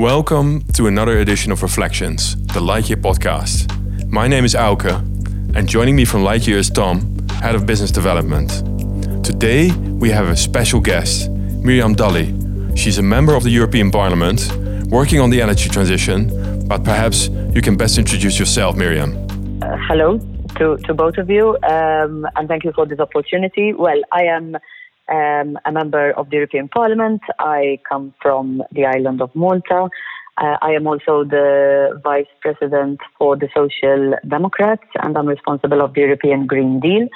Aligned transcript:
Welcome 0.00 0.62
to 0.72 0.86
another 0.86 1.18
edition 1.18 1.52
of 1.52 1.62
Reflections, 1.62 2.34
the 2.54 2.60
Lightyear 2.60 3.02
podcast. 3.02 3.68
My 4.10 4.26
name 4.28 4.46
is 4.46 4.54
Auke, 4.54 4.96
and 5.54 5.68
joining 5.68 5.94
me 5.94 6.06
from 6.06 6.22
Lightyear 6.22 6.56
is 6.56 6.70
Tom, 6.70 7.18
Head 7.42 7.54
of 7.54 7.66
Business 7.66 7.90
Development. 7.90 8.48
Today, 9.22 9.70
we 9.72 10.08
have 10.08 10.26
a 10.26 10.34
special 10.34 10.80
guest, 10.80 11.28
Miriam 11.28 11.94
Dalli. 11.94 12.32
She's 12.78 12.96
a 12.96 13.02
member 13.02 13.34
of 13.34 13.42
the 13.42 13.50
European 13.50 13.90
Parliament, 13.90 14.50
working 14.86 15.20
on 15.20 15.28
the 15.28 15.42
energy 15.42 15.68
transition, 15.68 16.66
but 16.66 16.82
perhaps 16.82 17.28
you 17.52 17.60
can 17.60 17.76
best 17.76 17.98
introduce 17.98 18.38
yourself, 18.38 18.76
Miriam. 18.76 19.12
Uh, 19.62 19.76
hello 19.86 20.18
to, 20.56 20.78
to 20.86 20.94
both 20.94 21.18
of 21.18 21.28
you, 21.28 21.58
um, 21.68 22.26
and 22.36 22.48
thank 22.48 22.64
you 22.64 22.72
for 22.72 22.86
this 22.86 23.00
opportunity. 23.00 23.74
Well, 23.74 24.00
I 24.12 24.22
am 24.22 24.56
um, 25.10 25.58
a 25.64 25.72
member 25.72 26.12
of 26.12 26.30
the 26.30 26.36
European 26.36 26.68
Parliament. 26.68 27.20
I 27.38 27.78
come 27.88 28.14
from 28.22 28.62
the 28.72 28.86
island 28.86 29.20
of 29.20 29.34
Malta. 29.34 29.88
Uh, 30.38 30.56
I 30.62 30.70
am 30.70 30.86
also 30.86 31.24
the 31.24 32.00
vice 32.02 32.32
president 32.40 33.00
for 33.18 33.36
the 33.36 33.48
Social 33.54 34.14
Democrats, 34.26 34.86
and 35.02 35.16
I'm 35.18 35.26
responsible 35.26 35.82
of 35.82 35.94
the 35.94 36.00
European 36.00 36.46
Green 36.46 36.80
Deal. 36.80 37.08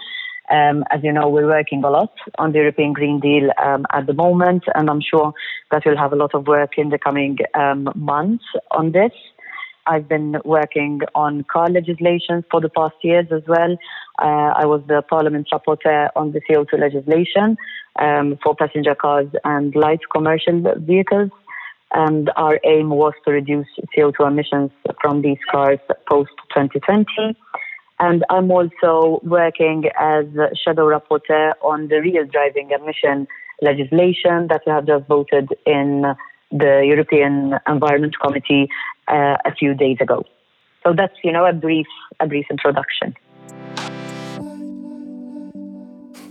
Um, 0.51 0.84
as 0.91 1.01
you 1.02 1.10
know, 1.10 1.28
we're 1.30 1.46
working 1.46 1.82
a 1.84 1.91
lot 1.91 2.12
on 2.37 2.52
the 2.52 2.59
European 2.59 2.92
Green 2.92 3.18
Deal 3.18 3.51
um, 3.65 3.87
at 3.92 4.06
the 4.06 4.12
moment, 4.12 4.65
and 4.74 4.90
I'm 4.90 5.01
sure 5.01 5.32
that 5.70 5.84
we'll 5.87 5.96
have 5.96 6.12
a 6.12 6.16
lot 6.16 6.34
of 6.34 6.46
work 6.46 6.73
in 6.76 6.90
the 6.90 6.98
coming 6.98 7.38
um, 7.54 7.90
months 7.95 8.45
on 8.70 8.92
this. 8.92 9.12
I've 9.87 10.09
been 10.09 10.37
working 10.45 11.01
on 11.15 11.45
car 11.45 11.69
legislation 11.69 12.45
for 12.51 12.61
the 12.61 12.69
past 12.69 12.95
years 13.02 13.27
as 13.30 13.43
well. 13.47 13.77
Uh, 14.19 14.52
I 14.57 14.66
was 14.66 14.83
the 14.87 15.02
Parliament 15.02 15.48
rapporteur 15.52 16.09
on 16.16 16.33
the 16.33 16.41
CO2 16.48 16.79
legislation 16.79 17.57
um, 17.98 18.38
for 18.43 18.55
passenger 18.55 18.95
cars 18.95 19.29
and 19.45 19.74
light 19.74 20.01
commercial 20.12 20.62
vehicles. 20.79 21.30
And 21.93 22.30
our 22.37 22.59
aim 22.65 22.91
was 22.91 23.12
to 23.24 23.33
reduce 23.33 23.69
CO2 23.97 24.27
emissions 24.27 24.70
from 25.01 25.23
these 25.23 25.38
cars 25.51 25.79
post 26.09 26.32
2020. 26.54 27.37
And 28.01 28.24
I'm 28.30 28.51
also 28.51 29.21
working 29.23 29.85
as 29.98 30.26
shadow 30.65 30.88
rapporteur 30.88 31.52
on 31.63 31.88
the 31.88 32.01
real 32.01 32.24
driving 32.26 32.71
emission 32.71 33.29
legislation 33.63 34.48
that 34.48 34.63
we 34.66 34.73
have 34.73 34.87
just 34.87 35.07
voted 35.07 35.51
in 35.65 36.16
the 36.51 36.85
European 36.87 37.54
Environment 37.69 38.15
Committee 38.21 38.69
uh, 39.09 39.37
a 39.45 39.55
few 39.55 39.74
days 39.74 39.99
ago. 40.01 40.24
So 40.83 40.93
that's 40.93 41.15
you 41.23 41.33
know 41.33 41.47
a 41.47 41.52
brief 41.52 41.87
a 42.21 42.27
brief 42.27 42.47
introduction. 42.51 43.15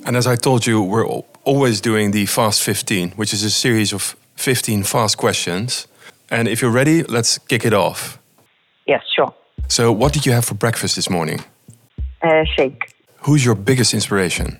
And 0.06 0.18
as 0.18 0.28
I 0.28 0.36
told 0.36 0.66
you, 0.66 0.82
we're 0.82 1.08
always 1.46 1.80
doing 1.80 2.12
the 2.12 2.26
Fast 2.26 2.62
15, 2.62 3.12
which 3.12 3.34
is 3.34 3.44
a 3.44 3.50
series 3.50 3.94
of 3.94 4.18
15 4.36 4.84
fast 4.84 5.18
questions. 5.18 5.88
And 6.30 6.48
if 6.48 6.62
you're 6.62 6.72
ready, 6.72 7.04
let's 7.04 7.38
kick 7.38 7.64
it 7.66 7.74
off. 7.74 8.20
Yes, 8.86 9.02
sure. 9.16 9.34
So, 9.70 9.92
what 9.92 10.12
did 10.14 10.26
you 10.26 10.34
have 10.34 10.44
for 10.44 10.56
breakfast 10.56 10.96
this 10.96 11.10
morning? 11.10 11.40
Uh, 12.22 12.44
shake. 12.56 12.94
Who's 13.20 13.46
your 13.46 13.56
biggest 13.56 13.94
inspiration? 13.94 14.60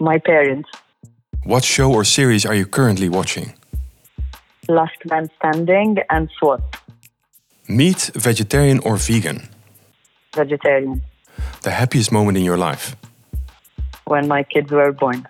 My 0.00 0.18
parents. 0.18 0.68
What 1.44 1.64
show 1.64 1.92
or 1.92 2.04
series 2.04 2.44
are 2.44 2.54
you 2.54 2.66
currently 2.66 3.08
watching? 3.08 3.54
Last 4.68 4.98
Man 5.04 5.30
Standing 5.36 5.98
and 6.10 6.28
SWAT. 6.38 6.60
Meat, 7.68 8.10
vegetarian, 8.14 8.78
or 8.80 8.96
vegan? 8.96 9.46
Vegetarian. 10.34 11.02
The 11.62 11.70
happiest 11.70 12.10
moment 12.10 12.38
in 12.38 12.44
your 12.44 12.56
life? 12.56 12.96
When 14.06 14.26
my 14.26 14.42
kids 14.42 14.70
were 14.70 14.90
born. 14.92 15.28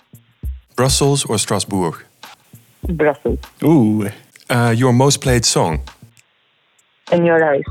Brussels 0.77 1.25
or 1.25 1.39
Strasbourg? 1.39 2.05
Brussels. 2.89 3.41
Ooh. 3.65 4.09
Uh, 4.49 4.73
your 4.77 4.93
most 4.93 5.21
played 5.21 5.45
song? 5.45 5.81
In 7.11 7.27
Your 7.27 7.43
Eyes. 7.45 7.65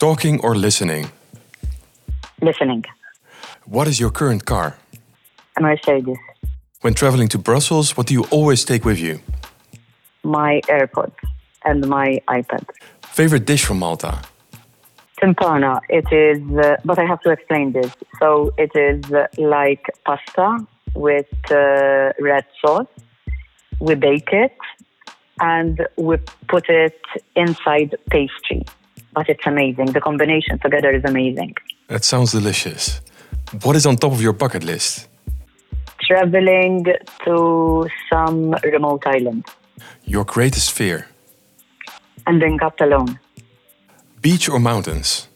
Talking 0.00 0.40
or 0.40 0.56
listening? 0.56 1.10
Listening. 2.42 2.84
What 3.64 3.86
is 3.86 4.00
your 4.00 4.10
current 4.10 4.44
car? 4.44 4.76
A 5.56 5.62
Mercedes. 5.62 6.18
When 6.80 6.94
traveling 6.94 7.28
to 7.28 7.38
Brussels, 7.38 7.96
what 7.96 8.08
do 8.08 8.14
you 8.14 8.24
always 8.30 8.64
take 8.64 8.84
with 8.84 8.98
you? 8.98 9.20
My 10.24 10.60
AirPods 10.68 11.14
and 11.64 11.86
my 11.88 12.20
iPad. 12.28 12.64
Favorite 13.14 13.44
dish 13.44 13.64
from 13.64 13.78
Malta? 13.78 14.18
Timpana. 15.22 15.78
It 15.88 16.04
is, 16.10 16.42
uh, 16.58 16.78
but 16.84 16.98
I 16.98 17.04
have 17.04 17.20
to 17.20 17.30
explain 17.30 17.70
this. 17.70 17.92
So 18.18 18.52
it 18.58 18.72
is 18.74 19.12
uh, 19.12 19.28
like 19.38 19.84
pasta 20.04 20.66
with 20.96 21.32
uh, 21.48 22.12
red 22.18 22.44
sauce. 22.60 22.88
We 23.78 23.94
bake 23.94 24.30
it 24.32 24.58
and 25.38 25.86
we 25.96 26.16
put 26.48 26.68
it 26.68 27.00
inside 27.36 27.94
pastry. 28.10 28.64
But 29.12 29.28
it's 29.28 29.46
amazing. 29.46 29.92
The 29.92 30.00
combination 30.00 30.58
together 30.58 30.90
is 30.90 31.04
amazing. 31.04 31.54
That 31.86 32.02
sounds 32.02 32.32
delicious. 32.32 33.00
What 33.62 33.76
is 33.76 33.86
on 33.86 33.94
top 33.94 34.10
of 34.10 34.20
your 34.20 34.32
bucket 34.32 34.64
list? 34.64 35.06
Traveling 36.00 36.84
to 37.24 37.88
some 38.10 38.56
remote 38.64 39.06
island. 39.06 39.44
Your 40.04 40.24
greatest 40.24 40.72
fear? 40.72 41.06
Ending 42.26 42.62
up 42.62 42.80
alone. 42.80 43.18
Beach 44.20 44.48
or 44.48 44.58
mountains? 44.58 45.28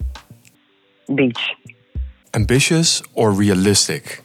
Beach. 1.15 1.54
Ambitious 2.34 3.03
or 3.15 3.31
realistic? 3.32 4.22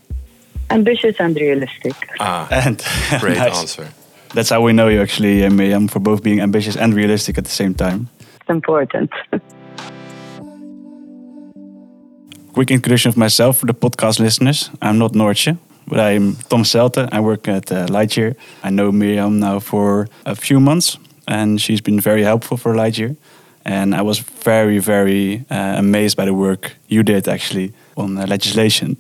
Ambitious 0.70 1.16
and 1.20 1.36
realistic. 1.36 1.94
Ah, 2.20 2.48
and 2.52 2.82
great 3.20 3.38
nice. 3.46 3.60
answer. 3.60 3.88
That's 4.34 4.50
how 4.50 4.62
we 4.62 4.74
know 4.74 4.88
you 4.88 5.02
actually, 5.02 5.44
uh, 5.46 5.50
Miriam, 5.50 5.88
for 5.88 6.00
both 6.00 6.24
being 6.24 6.40
ambitious 6.42 6.76
and 6.76 6.94
realistic 6.96 7.38
at 7.38 7.44
the 7.44 7.52
same 7.52 7.74
time. 7.76 8.08
It's 8.42 8.50
important. 8.50 9.12
Quick 12.54 12.72
introduction 12.72 13.10
of 13.10 13.18
myself 13.18 13.58
for 13.58 13.66
the 13.66 13.74
podcast 13.74 14.20
listeners. 14.20 14.70
I'm 14.82 14.98
not 15.00 15.14
Noortje, 15.14 15.58
but 15.88 16.00
I'm 16.00 16.36
Tom 16.50 16.64
Selte. 16.64 17.10
I 17.12 17.20
work 17.20 17.48
at 17.48 17.72
uh, 17.72 17.88
Lightyear. 17.88 18.36
I 18.64 18.70
know 18.70 18.92
Miriam 18.92 19.40
now 19.40 19.60
for 19.60 20.08
a 20.26 20.36
few 20.36 20.60
months, 20.60 20.98
and 21.28 21.62
she's 21.62 21.82
been 21.82 22.00
very 22.00 22.24
helpful 22.24 22.58
for 22.58 22.74
Lightyear. 22.74 23.16
And 23.66 23.96
I 23.96 24.02
was 24.02 24.20
very, 24.20 24.80
very 24.80 25.46
uh, 25.50 25.76
amazed 25.78 26.18
by 26.18 26.26
the 26.26 26.34
work 26.34 26.74
you 26.88 27.04
did 27.04 27.28
actually 27.28 27.72
on 27.96 28.16
legislation. 28.16 28.98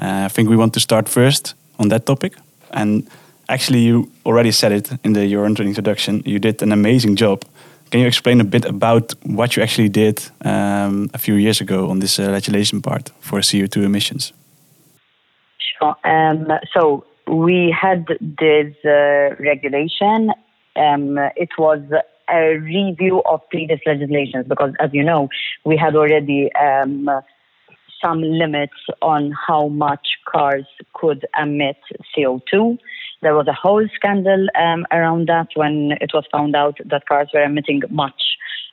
Uh, 0.00 0.24
I 0.24 0.28
think 0.28 0.48
we 0.48 0.56
want 0.56 0.74
to 0.74 0.80
start 0.80 1.08
first 1.08 1.54
on 1.78 1.88
that 1.88 2.06
topic. 2.06 2.34
And 2.72 3.08
actually, 3.48 3.80
you 3.80 4.10
already 4.24 4.52
said 4.52 4.72
it 4.72 4.90
in 5.04 5.12
the, 5.12 5.26
your 5.26 5.46
introduction. 5.46 6.22
You 6.24 6.38
did 6.38 6.62
an 6.62 6.72
amazing 6.72 7.16
job. 7.16 7.44
Can 7.90 8.00
you 8.00 8.06
explain 8.06 8.40
a 8.40 8.44
bit 8.44 8.64
about 8.64 9.14
what 9.24 9.56
you 9.56 9.62
actually 9.62 9.88
did 9.88 10.22
um, 10.44 11.10
a 11.12 11.18
few 11.18 11.34
years 11.34 11.60
ago 11.60 11.90
on 11.90 11.98
this 12.00 12.18
uh, 12.18 12.30
legislation 12.30 12.80
part 12.80 13.10
for 13.20 13.40
CO2 13.40 13.84
emissions? 13.84 14.32
Sure. 15.58 15.96
Um, 16.04 16.46
so 16.72 17.04
we 17.26 17.74
had 17.80 18.06
this 18.20 18.74
uh, 18.84 19.34
regulation. 19.38 20.32
Um, 20.76 21.18
it 21.36 21.50
was 21.58 21.80
a 22.32 22.56
review 22.58 23.22
of 23.28 23.40
previous 23.50 23.80
legislations 23.86 24.46
because, 24.48 24.72
as 24.80 24.90
you 24.92 25.02
know, 25.02 25.28
we 25.64 25.76
had 25.76 25.96
already 25.96 26.50
um, 26.54 27.08
some 28.02 28.22
limits 28.22 28.74
on 29.02 29.32
how 29.46 29.68
much 29.68 30.08
cars 30.26 30.64
could 30.94 31.26
emit 31.40 31.76
CO2. 32.16 32.78
There 33.22 33.34
was 33.34 33.46
a 33.48 33.52
whole 33.52 33.86
scandal 33.94 34.46
um, 34.58 34.86
around 34.90 35.28
that 35.28 35.48
when 35.54 35.92
it 36.00 36.12
was 36.14 36.24
found 36.32 36.56
out 36.56 36.78
that 36.84 37.06
cars 37.06 37.28
were 37.34 37.42
emitting 37.42 37.82
much 37.90 38.22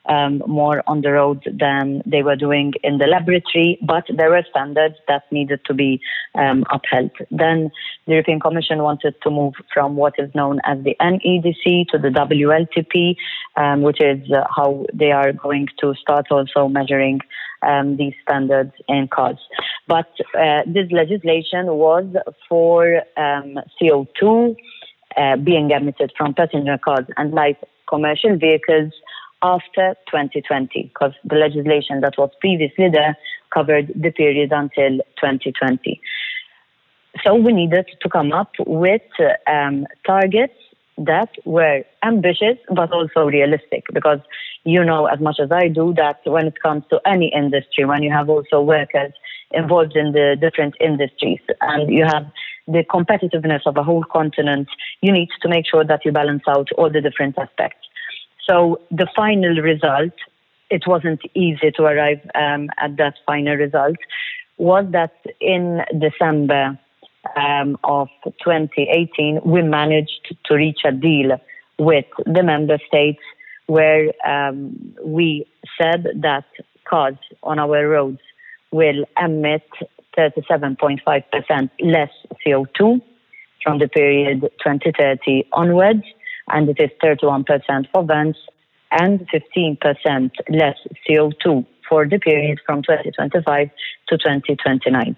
um, 0.08 0.42
more 0.48 0.84
on 0.88 1.02
the 1.02 1.12
road 1.12 1.44
than 1.60 2.02
they 2.06 2.24
were 2.24 2.36
doing 2.36 2.74
in 2.84 2.98
the 2.98 3.08
laboratory, 3.08 3.78
but 3.82 4.06
there 4.16 4.30
were 4.30 4.44
standards 4.50 4.96
that 5.08 5.24
needed 5.32 5.60
to 5.66 5.74
be 5.74 6.00
um, 6.36 6.64
upheld. 6.72 7.12
Then 7.32 7.72
the 8.06 8.14
European 8.14 8.40
Commission 8.40 8.84
wanted 8.84 9.16
to 9.24 9.30
move 9.30 9.54
from 9.74 9.96
what 9.96 10.14
is 10.18 10.34
known 10.34 10.60
as 10.64 10.84
the 10.84 10.96
NEDC 11.02 11.88
to 11.90 11.98
the 11.98 12.10
WLTP, 12.10 13.16
um, 13.56 13.82
which 13.82 14.02
is 14.02 14.32
uh, 14.32 14.46
how 14.56 14.86
they 14.94 15.12
are 15.12 15.34
going 15.34 15.68
to 15.82 15.94
start 15.96 16.28
also 16.32 16.68
measuring 16.68 17.20
um, 17.62 17.98
these 17.98 18.14
standards 18.22 18.72
in 18.88 19.08
cars. 19.08 19.40
But 19.88 20.10
uh, 20.38 20.62
this 20.68 20.92
legislation 20.92 21.68
was 21.68 22.06
for 22.48 23.02
um, 23.18 23.60
CO2 23.82 24.56
uh, 25.18 25.36
being 25.38 25.72
emitted 25.72 26.14
from 26.18 26.34
passenger 26.34 26.78
cars 26.78 27.06
and 27.18 27.34
light 27.34 27.58
commercial 27.90 28.38
vehicles 28.38 28.94
after 29.42 29.96
2020, 30.10 30.92
because 30.94 31.14
the 31.24 31.36
legislation 31.36 32.02
that 32.02 32.14
was 32.18 32.32
previously 32.40 32.90
there 32.92 33.18
covered 33.54 33.92
the 33.96 34.12
period 34.12 34.52
until 34.52 35.00
2020. 35.20 36.02
So 37.26 37.36
we 37.36 37.54
needed 37.54 37.88
to 38.02 38.10
come 38.10 38.32
up 38.32 38.52
with 38.60 39.02
um, 39.48 39.86
targets 40.06 40.54
that 40.98 41.30
were 41.46 41.84
ambitious 42.04 42.58
but 42.74 42.92
also 42.92 43.26
realistic 43.26 43.84
because 43.94 44.20
you 44.64 44.84
know 44.84 45.06
as 45.06 45.20
much 45.20 45.38
as 45.40 45.52
I 45.52 45.68
do 45.68 45.94
that 45.96 46.22
when 46.26 46.48
it 46.48 46.60
comes 46.62 46.84
to 46.90 47.00
any 47.06 47.32
industry, 47.36 47.86
when 47.86 48.02
you 48.02 48.12
have 48.12 48.30
also 48.30 48.62
workers 48.62 49.14
involved 49.52 49.96
in 49.96 50.12
the 50.12 50.36
different 50.40 50.76
industries 50.82 51.40
and 51.62 51.92
you 51.92 52.04
have 52.06 52.26
the 52.68 52.84
competitiveness 52.84 53.62
of 53.66 53.78
a 53.78 53.84
whole 53.84 54.04
continent, 54.12 54.68
you 55.02 55.12
need 55.12 55.30
to 55.42 55.48
make 55.48 55.66
sure 55.66 55.86
that 55.86 56.04
you 56.04 56.12
balance 56.12 56.44
out 56.48 56.68
all 56.78 56.92
the 56.92 57.00
different 57.00 57.38
aspects. 57.38 57.87
So 58.50 58.82
the 58.92 59.08
final 59.16 59.58
result, 59.62 60.14
it 60.70 60.84
wasn't 60.88 61.22
easy 61.34 61.72
to 61.72 61.84
arrive 61.84 62.22
um, 62.36 62.70
at 62.78 62.98
that 62.98 63.16
final 63.26 63.56
result, 63.56 63.98
was 64.58 64.86
that 64.92 65.14
in 65.40 65.82
December 65.98 66.80
um, 67.36 67.78
of 67.84 68.08
2018, 68.24 69.42
we 69.44 69.62
managed 69.62 70.36
to 70.46 70.56
reach 70.56 70.80
a 70.86 70.92
deal 70.92 71.40
with 71.78 72.06
the 72.26 72.44
member 72.44 72.80
states 72.88 73.22
where 73.68 74.12
um, 74.26 74.96
we 75.04 75.46
said 75.80 76.08
that 76.16 76.46
cars 76.90 77.18
on 77.44 77.60
our 77.60 77.88
roads 77.88 78.20
will 78.72 79.06
emit 79.22 79.68
37.5% 80.18 81.70
less 81.82 82.10
CO2 82.46 83.02
from 83.64 83.80
the 83.80 83.88
period 83.88 84.42
2030 84.42 85.46
onwards, 85.52 86.04
and 86.50 86.70
it 86.70 86.80
is 86.80 86.90
31% 87.04 87.88
for 87.92 88.04
vans 88.04 88.38
and 88.92 89.28
15% 89.30 90.32
less 90.50 90.78
CO2 91.08 91.66
for 91.90 92.08
the 92.08 92.20
period 92.20 92.60
from 92.66 92.82
2025 92.82 93.70
to 94.10 94.18
2029. 94.18 95.16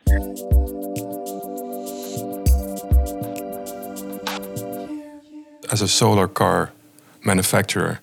As 5.72 5.82
a 5.82 5.88
solar 5.88 6.28
car 6.28 6.72
manufacturer, 7.24 8.00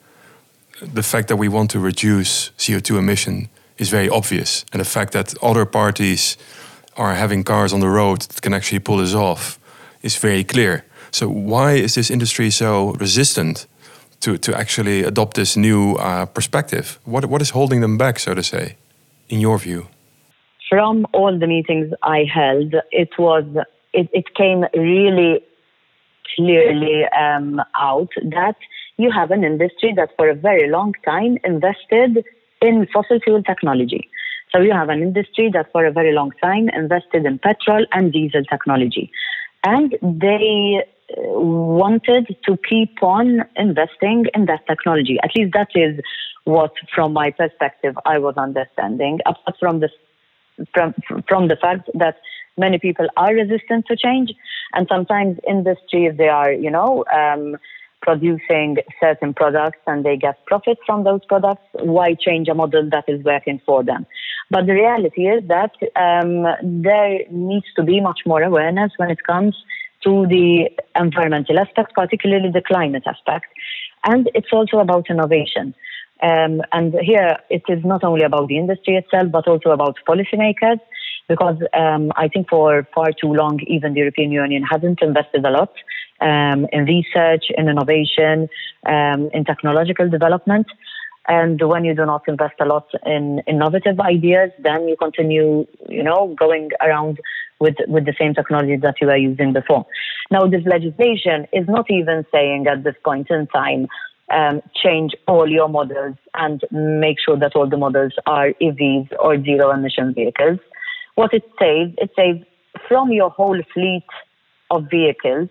the 0.80 1.02
fact 1.02 1.28
that 1.28 1.36
we 1.36 1.48
want 1.48 1.70
to 1.70 1.80
reduce 1.80 2.50
CO2 2.58 2.98
emission 2.98 3.48
is 3.78 3.88
very 3.88 4.08
obvious. 4.08 4.64
And 4.72 4.80
the 4.80 4.84
fact 4.84 5.12
that 5.12 5.34
other 5.42 5.64
parties 5.64 6.36
are 6.96 7.14
having 7.14 7.44
cars 7.44 7.72
on 7.72 7.80
the 7.80 7.88
road 7.88 8.22
that 8.22 8.40
can 8.40 8.54
actually 8.54 8.78
pull 8.78 8.98
this 8.98 9.14
off 9.14 9.58
is 10.02 10.16
very 10.16 10.44
clear. 10.44 10.84
So 11.10 11.28
why 11.28 11.72
is 11.72 11.94
this 11.94 12.10
industry 12.10 12.50
so 12.50 12.92
resistant 13.00 13.66
to, 14.20 14.38
to 14.38 14.56
actually 14.56 15.04
adopt 15.04 15.34
this 15.34 15.56
new 15.56 15.94
uh, 15.94 16.26
perspective? 16.26 16.98
What, 17.04 17.26
what 17.26 17.42
is 17.42 17.50
holding 17.50 17.80
them 17.80 17.98
back, 17.98 18.18
so 18.18 18.34
to 18.34 18.42
say, 18.42 18.76
in 19.28 19.40
your 19.40 19.58
view? 19.58 19.88
From 20.68 21.06
all 21.12 21.38
the 21.38 21.46
meetings 21.46 21.92
I 22.02 22.24
held, 22.24 22.74
it 22.90 23.10
was 23.18 23.44
it, 23.92 24.08
it 24.12 24.34
came 24.34 24.64
really 24.74 25.42
clearly 26.34 27.04
um, 27.18 27.60
out 27.74 28.10
that 28.22 28.56
you 28.98 29.10
have 29.10 29.30
an 29.30 29.44
industry 29.44 29.92
that 29.96 30.10
for 30.16 30.28
a 30.28 30.34
very 30.34 30.68
long 30.68 30.92
time 31.04 31.38
invested 31.44 32.24
in 32.60 32.86
fossil 32.92 33.18
fuel 33.20 33.42
technology. 33.42 34.08
So 34.52 34.60
you 34.60 34.72
have 34.72 34.88
an 34.88 35.02
industry 35.02 35.50
that 35.52 35.70
for 35.72 35.84
a 35.86 35.92
very 35.92 36.12
long 36.12 36.32
time 36.42 36.68
invested 36.68 37.26
in 37.26 37.38
petrol 37.38 37.84
and 37.92 38.12
diesel 38.12 38.44
technology. 38.44 39.10
And 39.64 39.96
they 40.02 40.84
wanted 41.16 42.36
to 42.46 42.56
keep 42.68 43.02
on 43.02 43.44
investing 43.56 44.26
in 44.34 44.46
that 44.46 44.66
technology. 44.66 45.18
At 45.22 45.30
least 45.36 45.52
that 45.54 45.68
is 45.74 46.00
what, 46.44 46.72
from 46.94 47.12
my 47.12 47.30
perspective, 47.30 47.96
I 48.04 48.18
was 48.18 48.36
understanding, 48.36 49.20
apart 49.26 49.56
from 49.58 49.80
the, 49.80 49.88
from, 50.72 50.94
from 51.28 51.48
the 51.48 51.56
fact 51.56 51.90
that 51.94 52.16
many 52.56 52.78
people 52.78 53.06
are 53.16 53.34
resistant 53.34 53.86
to 53.86 53.96
change. 53.96 54.32
And 54.72 54.86
sometimes 54.90 55.38
industry, 55.48 56.06
if 56.06 56.16
they 56.16 56.28
are, 56.28 56.52
you 56.52 56.70
know, 56.70 57.04
um, 57.12 57.56
producing 58.02 58.76
certain 59.00 59.34
products 59.34 59.80
and 59.86 60.04
they 60.04 60.16
get 60.16 60.44
profit 60.46 60.78
from 60.86 61.04
those 61.04 61.20
products, 61.26 61.64
why 61.72 62.14
change 62.14 62.48
a 62.48 62.54
model 62.54 62.88
that 62.90 63.04
is 63.08 63.24
working 63.24 63.60
for 63.66 63.82
them? 63.82 64.06
But 64.50 64.66
the 64.66 64.74
reality 64.74 65.22
is 65.22 65.42
that 65.48 65.72
um, 65.96 66.46
there 66.62 67.20
needs 67.30 67.66
to 67.76 67.82
be 67.82 68.00
much 68.00 68.20
more 68.24 68.42
awareness 68.42 68.92
when 68.96 69.10
it 69.10 69.22
comes 69.24 69.56
to 70.06 70.26
the 70.28 70.70
environmental 70.94 71.58
aspect, 71.58 71.94
particularly 71.94 72.50
the 72.50 72.62
climate 72.62 73.02
aspect. 73.06 73.46
And 74.04 74.30
it's 74.34 74.52
also 74.52 74.78
about 74.78 75.10
innovation. 75.10 75.74
Um, 76.22 76.62
and 76.72 76.94
here 77.02 77.36
it 77.50 77.64
is 77.68 77.84
not 77.84 78.02
only 78.02 78.24
about 78.24 78.48
the 78.48 78.56
industry 78.56 78.96
itself, 78.96 79.30
but 79.30 79.46
also 79.46 79.70
about 79.70 79.96
policymakers, 80.08 80.80
because 81.28 81.58
um, 81.74 82.12
I 82.16 82.28
think 82.28 82.48
for 82.48 82.86
far 82.94 83.10
too 83.20 83.34
long, 83.34 83.60
even 83.66 83.92
the 83.92 84.00
European 84.00 84.30
Union 84.30 84.62
hasn't 84.62 85.02
invested 85.02 85.44
a 85.44 85.50
lot 85.50 85.72
um, 86.20 86.66
in 86.72 86.84
research, 86.84 87.44
in 87.58 87.68
innovation, 87.68 88.48
um, 88.86 89.28
in 89.34 89.44
technological 89.44 90.08
development. 90.08 90.66
And 91.28 91.60
when 91.60 91.84
you 91.84 91.94
do 91.94 92.06
not 92.06 92.22
invest 92.28 92.54
a 92.60 92.64
lot 92.64 92.86
in 93.04 93.40
innovative 93.46 93.98
ideas, 93.98 94.50
then 94.62 94.86
you 94.88 94.96
continue, 94.96 95.66
you 95.88 96.02
know, 96.02 96.34
going 96.38 96.70
around 96.80 97.18
with 97.58 97.76
with 97.88 98.04
the 98.04 98.14
same 98.18 98.34
technology 98.34 98.76
that 98.76 98.96
you 99.00 99.08
were 99.08 99.16
using 99.16 99.52
before. 99.52 99.86
Now, 100.30 100.46
this 100.46 100.64
legislation 100.64 101.46
is 101.52 101.66
not 101.68 101.90
even 101.90 102.24
saying 102.32 102.66
at 102.68 102.84
this 102.84 102.94
point 103.04 103.28
in 103.30 103.46
time 103.48 103.88
um, 104.32 104.60
change 104.74 105.12
all 105.26 105.48
your 105.48 105.68
models 105.68 106.16
and 106.34 106.60
make 106.70 107.18
sure 107.24 107.38
that 107.38 107.54
all 107.54 107.68
the 107.68 107.76
models 107.76 108.12
are 108.26 108.50
EVs 108.60 109.08
or 109.18 109.42
zero 109.42 109.70
emission 109.70 110.14
vehicles. 110.14 110.58
What 111.14 111.32
it 111.32 111.44
says, 111.58 111.92
it 111.98 112.10
says 112.16 112.44
from 112.88 113.10
your 113.12 113.30
whole 113.30 113.60
fleet 113.72 114.06
of 114.70 114.84
vehicles, 114.90 115.48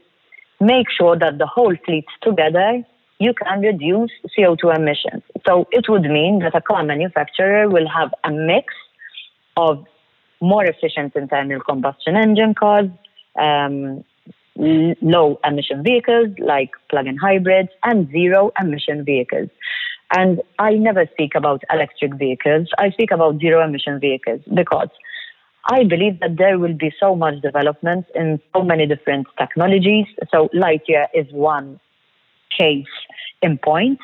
make 0.60 0.88
sure 0.92 1.18
that 1.18 1.38
the 1.38 1.48
whole 1.48 1.76
fleet 1.86 2.06
together 2.22 2.84
you 3.20 3.34
can 3.34 3.62
reduce 3.62 4.12
CO2 4.38 4.76
emissions. 4.76 5.24
So 5.48 5.68
it 5.72 5.86
would 5.88 6.04
mean 6.04 6.40
that 6.40 6.56
a 6.56 6.62
car 6.62 6.84
manufacturer 6.84 7.70
will 7.70 7.88
have 7.88 8.14
a 8.24 8.32
mix 8.32 8.74
of 9.58 9.86
more 10.42 10.66
efficient 10.66 11.16
internal 11.16 11.62
combustion 11.62 12.16
engine 12.18 12.54
cars, 12.54 12.90
um, 13.40 14.04
low 14.58 15.40
emission 15.46 15.84
vehicles 15.84 16.30
like 16.40 16.72
plug-in 16.90 17.18
hybrids, 17.18 17.70
and 17.84 18.10
zero 18.12 18.52
emission 18.60 19.06
vehicles. 19.06 19.50
And 20.16 20.42
I 20.60 20.74
never 20.74 21.08
speak 21.14 21.36
about 21.36 21.64
electric 21.72 22.16
vehicles. 22.16 22.68
I 22.78 22.92
speak 22.92 23.12
about 23.12 23.40
zero 23.40 23.64
emission 23.64 24.00
vehicles 24.00 24.42
because 24.54 24.90
I 25.68 25.84
believe 25.84 26.20
that 26.20 26.38
there 26.38 26.60
will 26.60 26.76
be 26.76 26.94
so 27.00 27.16
much 27.16 27.42
development 27.42 28.06
in 28.14 28.40
so 28.54 28.62
many 28.62 28.86
different 28.86 29.28
technologies. 29.38 30.06
So 30.32 30.50
Lightyear 30.54 31.08
is 31.14 31.26
one 31.32 31.80
case 32.58 32.94
in 33.42 33.58
point 33.58 34.00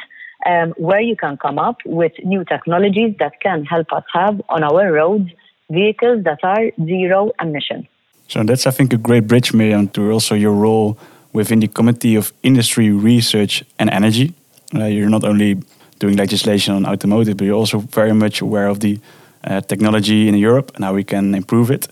um, 0.45 0.73
where 0.77 1.01
you 1.01 1.15
can 1.15 1.37
come 1.37 1.59
up 1.59 1.77
with 1.85 2.13
new 2.23 2.43
technologies 2.45 3.15
that 3.19 3.39
can 3.41 3.65
help 3.65 3.91
us 3.93 4.03
have 4.13 4.41
on 4.49 4.63
our 4.63 4.91
roads 4.91 5.29
vehicles 5.69 6.23
that 6.23 6.39
are 6.43 6.71
zero 6.85 7.31
emission. 7.41 7.87
So 8.27 8.43
that's, 8.43 8.67
I 8.67 8.71
think, 8.71 8.93
a 8.93 8.97
great 8.97 9.27
bridge, 9.27 9.53
Miriam, 9.53 9.87
to 9.89 10.11
also 10.11 10.35
your 10.35 10.53
role 10.53 10.97
within 11.33 11.59
the 11.59 11.67
Committee 11.67 12.15
of 12.15 12.33
Industry, 12.43 12.91
Research 12.91 13.63
and 13.79 13.89
Energy. 13.89 14.33
Uh, 14.73 14.85
you're 14.85 15.09
not 15.09 15.23
only 15.23 15.57
doing 15.99 16.17
legislation 16.17 16.75
on 16.75 16.85
automotive, 16.85 17.37
but 17.37 17.45
you're 17.45 17.55
also 17.55 17.79
very 17.79 18.13
much 18.13 18.41
aware 18.41 18.67
of 18.67 18.79
the 18.79 18.99
uh, 19.43 19.61
technology 19.61 20.27
in 20.27 20.35
Europe 20.35 20.71
and 20.75 20.83
how 20.83 20.93
we 20.93 21.03
can 21.03 21.35
improve 21.35 21.71
it. 21.71 21.87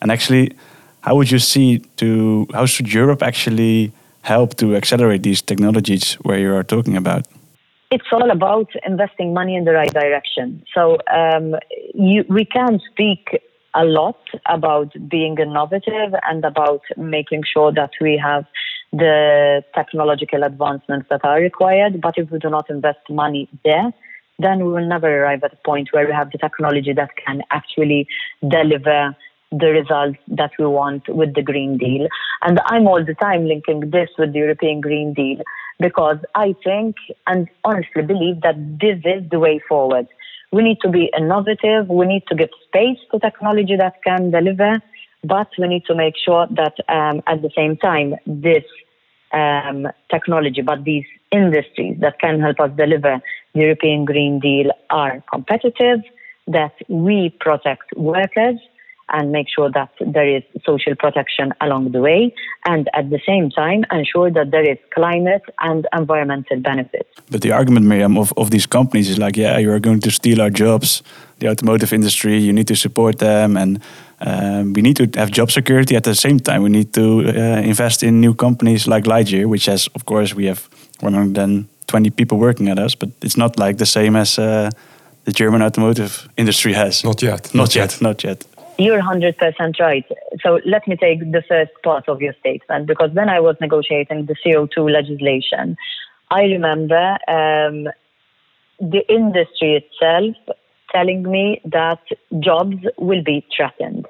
And 0.00 0.10
actually, 0.10 0.52
how 1.02 1.16
would 1.16 1.30
you 1.30 1.38
see 1.38 1.78
to 1.96 2.46
how 2.52 2.66
should 2.66 2.92
Europe 2.92 3.22
actually 3.22 3.92
help 4.22 4.56
to 4.56 4.76
accelerate 4.76 5.22
these 5.22 5.42
technologies 5.42 6.14
where 6.22 6.38
you 6.38 6.54
are 6.54 6.64
talking 6.64 6.96
about? 6.96 7.26
It's 7.90 8.06
all 8.12 8.30
about 8.30 8.70
investing 8.86 9.34
money 9.34 9.56
in 9.56 9.64
the 9.64 9.72
right 9.72 9.92
direction. 9.92 10.62
So 10.74 10.98
um, 11.12 11.56
you, 11.94 12.24
we 12.28 12.44
can 12.44 12.80
speak 12.90 13.40
a 13.74 13.84
lot 13.84 14.20
about 14.46 14.92
being 15.08 15.38
innovative 15.38 16.14
and 16.28 16.44
about 16.44 16.82
making 16.96 17.42
sure 17.52 17.72
that 17.72 17.90
we 18.00 18.16
have 18.16 18.44
the 18.92 19.62
technological 19.74 20.42
advancements 20.42 21.08
that 21.10 21.24
are 21.24 21.40
required. 21.40 22.00
But 22.00 22.14
if 22.16 22.30
we 22.30 22.38
do 22.38 22.50
not 22.50 22.68
invest 22.70 22.98
money 23.08 23.48
there, 23.64 23.92
then 24.38 24.64
we 24.64 24.72
will 24.72 24.86
never 24.86 25.22
arrive 25.22 25.44
at 25.44 25.52
a 25.52 25.58
point 25.64 25.88
where 25.92 26.06
we 26.06 26.12
have 26.12 26.30
the 26.32 26.38
technology 26.38 26.92
that 26.92 27.10
can 27.24 27.42
actually 27.50 28.08
deliver 28.48 29.14
the 29.52 29.66
results 29.66 30.18
that 30.28 30.52
we 30.58 30.66
want 30.66 31.08
with 31.08 31.34
the 31.34 31.42
Green 31.42 31.76
Deal. 31.76 32.06
And 32.42 32.60
I'm 32.66 32.86
all 32.86 33.04
the 33.04 33.14
time 33.14 33.46
linking 33.46 33.90
this 33.90 34.08
with 34.18 34.32
the 34.32 34.38
European 34.38 34.80
Green 34.80 35.12
Deal 35.12 35.42
because 35.80 36.18
I 36.34 36.54
think 36.62 36.96
and 37.26 37.48
honestly 37.64 38.02
believe 38.02 38.42
that 38.42 38.56
this 38.80 38.98
is 39.04 39.28
the 39.30 39.38
way 39.38 39.60
forward. 39.68 40.06
We 40.52 40.62
need 40.62 40.78
to 40.82 40.90
be 40.90 41.10
innovative, 41.16 41.88
we 41.88 42.06
need 42.06 42.24
to 42.28 42.34
give 42.34 42.50
space 42.66 42.98
to 43.12 43.18
technology 43.18 43.76
that 43.76 44.02
can 44.04 44.30
deliver, 44.30 44.82
but 45.24 45.48
we 45.58 45.68
need 45.68 45.84
to 45.86 45.94
make 45.94 46.14
sure 46.22 46.46
that 46.50 46.74
um, 46.88 47.22
at 47.26 47.42
the 47.42 47.50
same 47.56 47.76
time, 47.76 48.14
this 48.26 48.64
um, 49.32 49.88
technology, 50.10 50.60
but 50.60 50.84
these 50.84 51.04
industries 51.30 51.98
that 52.00 52.18
can 52.18 52.40
help 52.40 52.58
us 52.60 52.70
deliver 52.76 53.20
the 53.54 53.60
European 53.60 54.04
Green 54.04 54.40
Deal 54.40 54.70
are 54.90 55.22
competitive, 55.32 56.00
that 56.48 56.72
we 56.88 57.34
protect 57.40 57.96
workers 57.96 58.58
and 59.10 59.32
make 59.32 59.48
sure 59.54 59.70
that 59.70 59.90
there 60.00 60.36
is 60.36 60.42
social 60.64 60.94
protection 60.94 61.52
along 61.60 61.92
the 61.92 62.00
way, 62.00 62.34
and 62.64 62.88
at 62.94 63.10
the 63.10 63.20
same 63.26 63.50
time 63.50 63.84
ensure 63.90 64.30
that 64.30 64.50
there 64.50 64.68
is 64.72 64.78
climate 64.94 65.42
and 65.60 65.86
environmental 65.92 66.58
benefits. 66.60 67.08
But 67.30 67.42
the 67.42 67.52
argument, 67.52 67.86
Miriam, 67.86 68.16
of, 68.16 68.32
of 68.36 68.50
these 68.50 68.66
companies 68.66 69.08
is 69.08 69.18
like, 69.18 69.36
yeah, 69.36 69.58
you 69.58 69.70
are 69.72 69.80
going 69.80 70.00
to 70.00 70.10
steal 70.10 70.40
our 70.40 70.50
jobs, 70.50 71.02
the 71.38 71.48
automotive 71.48 71.92
industry, 71.92 72.38
you 72.38 72.52
need 72.52 72.68
to 72.68 72.76
support 72.76 73.18
them, 73.18 73.56
and 73.56 73.80
um, 74.20 74.72
we 74.74 74.82
need 74.82 74.96
to 74.96 75.08
have 75.18 75.30
job 75.30 75.50
security. 75.50 75.96
At 75.96 76.04
the 76.04 76.14
same 76.14 76.38
time, 76.40 76.62
we 76.62 76.70
need 76.70 76.92
to 76.92 77.24
uh, 77.26 77.62
invest 77.62 78.02
in 78.02 78.20
new 78.20 78.34
companies 78.34 78.86
like 78.86 79.04
Lightyear, 79.04 79.46
which 79.46 79.66
has, 79.66 79.88
of 79.94 80.04
course, 80.04 80.34
we 80.34 80.46
have 80.46 80.68
120 81.00 82.10
people 82.10 82.38
working 82.38 82.68
at 82.68 82.78
us, 82.78 82.94
but 82.94 83.08
it's 83.22 83.36
not 83.36 83.58
like 83.58 83.78
the 83.78 83.86
same 83.86 84.16
as 84.16 84.38
uh, 84.38 84.70
the 85.24 85.32
German 85.32 85.62
automotive 85.62 86.28
industry 86.36 86.74
has. 86.74 87.04
Not 87.04 87.22
yet. 87.22 87.54
Not, 87.54 87.54
not 87.54 87.74
yet. 87.74 87.92
yet. 87.92 88.02
Not 88.02 88.24
yet. 88.24 88.44
You're 88.80 89.02
100% 89.02 89.78
right. 89.78 90.06
So 90.42 90.58
let 90.64 90.88
me 90.88 90.96
take 90.96 91.20
the 91.20 91.42
first 91.46 91.72
part 91.84 92.08
of 92.08 92.22
your 92.22 92.32
statement 92.40 92.86
because 92.86 93.10
when 93.12 93.28
I 93.28 93.38
was 93.38 93.54
negotiating 93.60 94.24
the 94.24 94.34
CO2 94.42 94.90
legislation, 94.90 95.76
I 96.30 96.44
remember 96.44 97.18
um, 97.28 97.88
the 98.80 99.02
industry 99.10 99.84
itself 99.84 100.34
telling 100.90 101.30
me 101.30 101.60
that 101.66 102.00
jobs 102.42 102.76
will 102.96 103.22
be 103.22 103.46
threatened. 103.54 104.06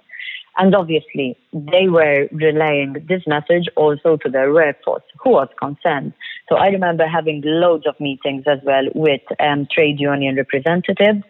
And 0.57 0.73
obviously, 0.77 1.37
they 1.53 1.89
were 1.89 2.29
relaying 2.31 3.05
this 3.09 3.23
message 3.27 3.67
also 3.77 4.19
to 4.19 4.31
their 4.31 4.53
workforce, 4.53 5.03
who 5.21 5.31
was 5.31 5.49
concerned. 5.59 6.13
So 6.49 6.55
I 6.55 6.69
remember 6.69 7.09
having 7.09 7.43
loads 7.45 7.89
of 7.89 7.99
meetings 7.99 8.45
as 8.47 8.61
well 8.63 8.85
with 8.95 9.23
um, 9.41 9.67
trade 9.75 9.99
union 9.99 10.37
representatives 10.37 11.25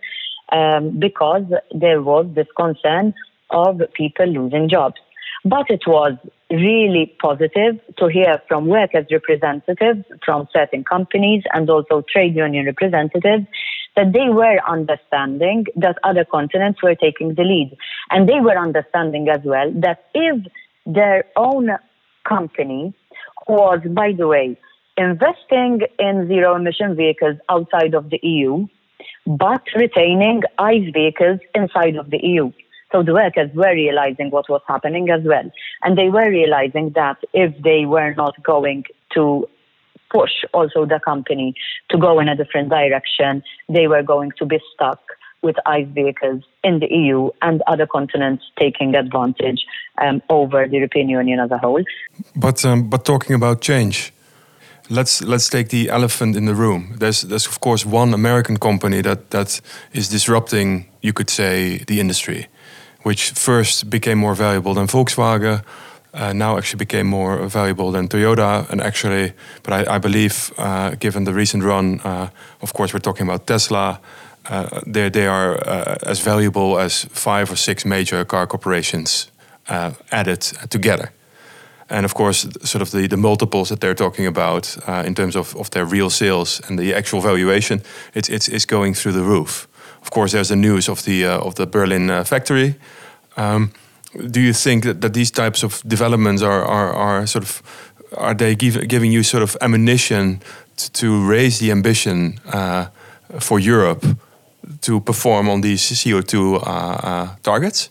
um, 0.53 0.99
because 0.99 1.45
there 1.75 2.03
was 2.03 2.27
this 2.35 2.49
concern 2.55 3.15
of 3.51 3.81
people 3.95 4.27
losing 4.27 4.69
jobs. 4.69 4.97
But 5.45 5.71
it 5.71 5.83
was 5.87 6.13
really 6.51 7.17
positive 7.21 7.81
to 7.99 8.09
hear 8.09 8.43
from 8.47 8.67
workers' 8.67 9.07
representatives 9.11 10.05
from 10.25 10.49
certain 10.53 10.85
companies 10.85 11.45
and 11.53 11.69
also 11.71 12.03
trade 12.13 12.37
union 12.37 12.67
representatives 12.67 13.47
that 13.97 14.13
they 14.13 14.29
were 14.29 14.59
understanding 14.69 15.67
that 15.77 15.97
other 16.05 16.25
continents 16.25 16.83
were 16.83 16.95
taking 16.95 17.35
the 17.35 17.43
lead. 17.43 17.77
And 18.11 18.29
they 18.29 18.41
were 18.41 18.59
understanding 18.59 19.29
as 19.29 19.41
well 19.45 19.73
that 19.77 20.05
if 20.15 20.47
their 20.87 21.25
own 21.37 21.71
company 22.29 22.95
was, 23.49 23.81
by 23.91 24.13
the 24.17 24.27
way, 24.27 24.59
investing 24.97 25.81
in 25.99 26.29
zero 26.29 26.57
emission 26.57 26.95
vehicles 26.95 27.37
outside 27.49 27.95
of 27.95 28.11
the 28.11 28.21
EU, 28.23 28.67
but 29.27 29.63
retaining 29.75 30.43
ICE 30.59 30.91
vehicles 30.93 31.41
inside 31.55 31.97
of 31.97 32.11
the 32.11 32.19
EU. 32.23 32.53
So 32.93 33.03
the 33.03 33.15
workers 33.15 33.51
were 33.55 33.73
realizing 33.73 34.31
what 34.31 34.49
was 34.49 34.63
happening 34.67 35.11
as 35.11 35.23
well. 35.25 35.51
And 35.83 35.97
they 35.97 36.09
were 36.09 36.29
realizing 36.29 36.91
that 36.95 37.19
if 37.33 37.55
they 37.63 37.87
were 37.87 38.15
not 38.15 38.43
going 38.43 38.85
to 39.15 39.49
push 40.11 40.33
also 40.53 40.87
the 40.87 41.01
company 41.05 41.55
to 41.91 41.99
go 41.99 42.19
in 42.19 42.29
a 42.29 42.37
different 42.37 42.69
direction, 42.69 43.43
they 43.69 43.87
were 43.87 44.03
going 44.03 44.33
to 44.39 44.47
be 44.47 44.59
stuck 44.75 45.01
with 45.43 45.57
ICE 45.65 45.87
vehicles 45.95 46.43
in 46.63 46.81
the 46.81 46.89
EU 46.91 47.31
and 47.41 47.63
other 47.67 47.87
continents 47.87 48.45
taking 48.59 48.95
advantage 48.95 49.65
um, 49.99 50.21
over 50.29 50.67
the 50.67 50.77
European 50.77 51.09
Union 51.09 51.41
as 51.41 51.51
a 51.51 51.59
whole. 51.59 51.83
But 52.37 52.65
um, 52.65 52.91
but 52.91 53.05
talking 53.05 53.35
about 53.35 53.63
change, 53.63 54.13
let's 54.91 55.23
let's 55.23 55.49
take 55.49 55.69
the 55.69 55.89
elephant 55.89 56.37
in 56.37 56.45
the 56.45 56.55
room. 56.55 56.95
There's 56.99 57.23
there's 57.23 57.47
of 57.47 57.61
course 57.61 57.87
one 57.87 58.13
American 58.13 58.59
company 58.59 59.01
that 59.03 59.31
that 59.31 59.61
is 59.93 60.09
disrupting, 60.09 60.87
you 61.01 61.13
could 61.13 61.31
say, 61.31 61.79
the 61.87 62.01
industry 62.01 62.49
which 63.03 63.31
first 63.31 63.91
became 63.91 64.19
more 64.19 64.35
valuable 64.35 64.75
than 64.75 64.87
Volkswagen, 64.87 65.63
uh, 66.13 66.33
now 66.33 66.57
actually 66.57 66.79
became 66.79 67.07
more 67.07 67.49
valuable 67.49 67.93
than 67.93 68.09
Toyota. 68.09 68.69
And 68.71 68.81
actually, 68.81 69.33
but 69.63 69.73
I, 69.73 69.97
I 69.97 69.99
believe, 69.99 70.53
uh, 70.59 70.91
given 70.99 71.25
the 71.25 71.33
recent 71.33 71.63
run, 71.63 72.01
uh, 72.01 72.29
of 72.61 72.73
course, 72.73 72.93
we're 72.93 73.01
talking 73.01 73.29
about 73.29 73.47
Tesla. 73.47 74.01
Uh, 74.49 74.81
they 74.87 75.11
they 75.11 75.27
are 75.27 75.57
uh, 75.69 75.97
as 76.11 76.21
valuable 76.21 76.79
as 76.79 77.05
five 77.05 77.53
or 77.53 77.57
six 77.57 77.85
major 77.85 78.25
car 78.25 78.47
corporations 78.47 79.31
uh, 79.69 79.93
added 80.11 80.41
together. 80.69 81.13
And 81.89 82.05
of 82.05 82.15
course, 82.15 82.47
sort 82.63 82.83
of 82.83 82.91
the, 82.91 83.09
the 83.09 83.17
multiples 83.17 83.69
that 83.69 83.81
they're 83.81 83.97
talking 83.97 84.27
about 84.27 84.77
in 85.05 85.15
terms 85.15 85.37
of, 85.37 85.57
of 85.57 85.71
their 85.71 85.85
real 85.85 86.09
sales 86.09 86.61
and 86.69 86.79
the 86.79 86.95
actual 86.95 87.21
valuation, 87.21 87.83
it's, 88.15 88.29
it's, 88.29 88.49
it's 88.49 88.65
going 88.65 88.95
through 88.95 89.13
the 89.13 89.25
roof. 89.25 89.67
Of 90.03 90.11
course, 90.11 90.33
there's 90.33 90.49
the 90.49 90.57
news 90.57 90.89
of 90.89 91.03
the 91.05 91.27
uh, 91.27 91.47
of 91.47 91.55
the 91.55 91.67
Berlin 91.67 92.11
uh, 92.11 92.25
factory. 92.25 92.75
Um, 93.37 93.73
do 94.31 94.41
you 94.41 94.53
think 94.53 94.85
that, 94.85 95.01
that 95.01 95.13
these 95.13 95.31
types 95.31 95.63
of 95.63 95.83
developments 95.87 96.43
are, 96.43 96.65
are, 96.65 96.93
are 96.93 97.27
sort 97.27 97.45
of 97.45 97.63
are 98.17 98.35
they 98.35 98.55
give, 98.55 98.89
giving 98.89 99.13
you 99.13 99.23
sort 99.23 99.43
of 99.43 99.57
ammunition 99.61 100.41
to, 100.77 101.29
raise 101.29 101.59
the 101.59 101.71
ambition 101.71 102.41
uh, 102.53 102.87
for 103.39 103.61
Europe 103.61 104.05
to 104.81 105.01
perform 105.01 105.49
on 105.49 105.61
these 105.61 105.83
CO2 105.83 106.55
uh, 106.55 106.59
uh, 106.59 107.29
targets? 107.43 107.91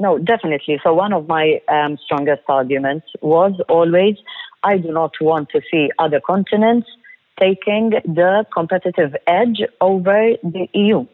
No, 0.00 0.18
definitely. 0.18 0.80
So 0.82 0.92
one 0.94 1.12
of 1.12 1.26
my 1.26 1.60
um, 1.68 1.98
strongest 2.04 2.42
arguments 2.48 3.06
was 3.20 3.52
always 3.68 4.16
I 4.62 4.76
do 4.78 4.92
not 4.92 5.12
want 5.20 5.50
to 5.50 5.60
see 5.70 5.90
other 5.98 6.20
continents 6.20 6.88
taking 7.38 7.90
the 7.90 8.44
competitive 8.52 9.14
edge 9.26 9.62
over 9.80 10.32
the 10.42 10.68
EU. 10.74 11.06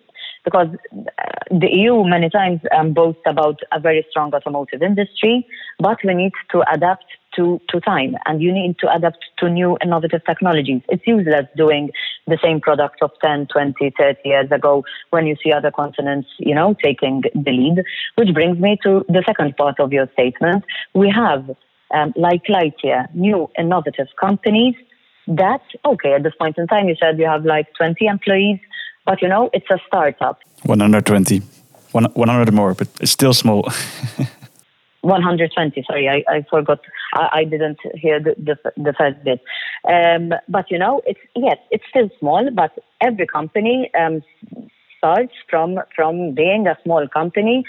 Because 0.45 0.69
uh, 0.93 1.25
the 1.51 1.69
EU 1.71 2.05
many 2.05 2.29
times 2.29 2.61
um, 2.77 2.93
boasts 2.93 3.23
about 3.27 3.61
a 3.73 3.81
very 3.81 4.07
strong 4.11 4.35
automotive 4.35 4.83
industry, 4.83 5.47
but 5.79 5.99
we 6.05 6.15
need 6.15 6.33
to 6.51 6.63
adapt 6.71 7.05
to, 7.37 7.61
to 7.69 7.81
time 7.81 8.15
and 8.27 8.43
you 8.43 8.53
need 8.53 8.79
to 8.79 8.95
adapt 8.95 9.19
to 9.39 9.49
new 9.49 9.77
innovative 9.83 10.23
technologies. 10.25 10.83
It's 10.89 11.07
useless 11.07 11.47
doing 11.57 11.91
the 12.27 12.39
same 12.43 12.61
products 12.61 12.99
of 13.03 13.11
10, 13.23 13.49
20, 13.53 13.93
30 13.99 14.19
years 14.25 14.51
ago 14.51 14.85
when 15.11 15.27
you 15.27 15.37
see 15.43 15.53
other 15.53 15.71
continents, 15.71 16.29
you 16.39 16.55
know, 16.55 16.75
taking 16.83 17.23
the 17.35 17.51
lead. 17.51 17.83
Which 18.17 18.33
brings 18.35 18.59
me 18.59 18.79
to 18.85 19.05
the 19.09 19.23
second 19.27 19.57
part 19.57 19.81
of 19.81 19.93
your 19.93 20.09
statement. 20.13 20.65
We 20.95 21.11
have, 21.11 21.51
um, 21.93 22.13
like 22.17 22.45
Lightyear, 22.45 23.13
new 23.15 23.51
innovative 23.59 24.09
companies 24.21 24.75
that's 25.27 25.65
okay. 25.85 26.15
At 26.15 26.23
this 26.23 26.35
point 26.39 26.59
in 26.59 26.67
time, 26.67 26.89
you 26.89 26.97
said 27.01 27.19
you 27.19 27.27
have 27.27 27.45
like 27.45 27.73
20 27.75 28.07
employees, 28.07 28.59
but 29.07 29.23
you 29.23 29.29
know, 29.29 29.51
it's 29.53 29.71
a 29.71 29.79
startup. 29.87 30.41
120. 30.65 31.43
100 31.93 32.53
more, 32.53 32.75
but 32.75 32.89
it's 33.01 33.13
still 33.13 33.33
small. 33.33 33.63
120. 35.03 35.85
Sorry, 35.87 36.09
I, 36.09 36.25
I 36.29 36.45
forgot. 36.51 36.81
I, 37.15 37.29
I 37.33 37.45
didn't 37.45 37.79
hear 37.95 38.19
the, 38.19 38.35
the, 38.39 38.73
the 38.77 38.93
first 38.93 39.23
bit. 39.23 39.41
Um, 39.89 40.33
but 40.49 40.71
you 40.71 40.79
know, 40.79 41.03
it's 41.07 41.21
yes, 41.37 41.59
it's 41.71 41.85
still 41.89 42.11
small. 42.19 42.51
But 42.51 42.73
every 43.01 43.27
company 43.27 43.91
um, 43.95 44.23
starts 44.99 45.35
from 45.49 45.79
from 45.95 46.35
being 46.35 46.67
a 46.67 46.77
small 46.83 47.07
company 47.07 47.65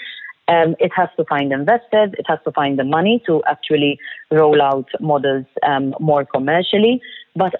um, 0.48 0.76
it 0.78 0.92
has 0.94 1.08
to 1.16 1.24
find 1.24 1.52
investors, 1.52 2.10
it 2.18 2.26
has 2.28 2.38
to 2.44 2.52
find 2.52 2.78
the 2.78 2.84
money 2.84 3.22
to 3.26 3.42
actually 3.44 3.98
roll 4.30 4.62
out 4.62 4.88
models 5.00 5.46
um, 5.66 5.94
more 5.98 6.24
commercially. 6.24 7.00
But 7.36 7.54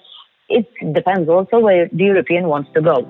it 0.49 0.65
depends 0.93 1.29
also 1.29 1.59
where 1.59 1.87
the 1.91 2.03
European 2.03 2.47
wants 2.47 2.69
to 2.73 2.81
go. 2.81 3.07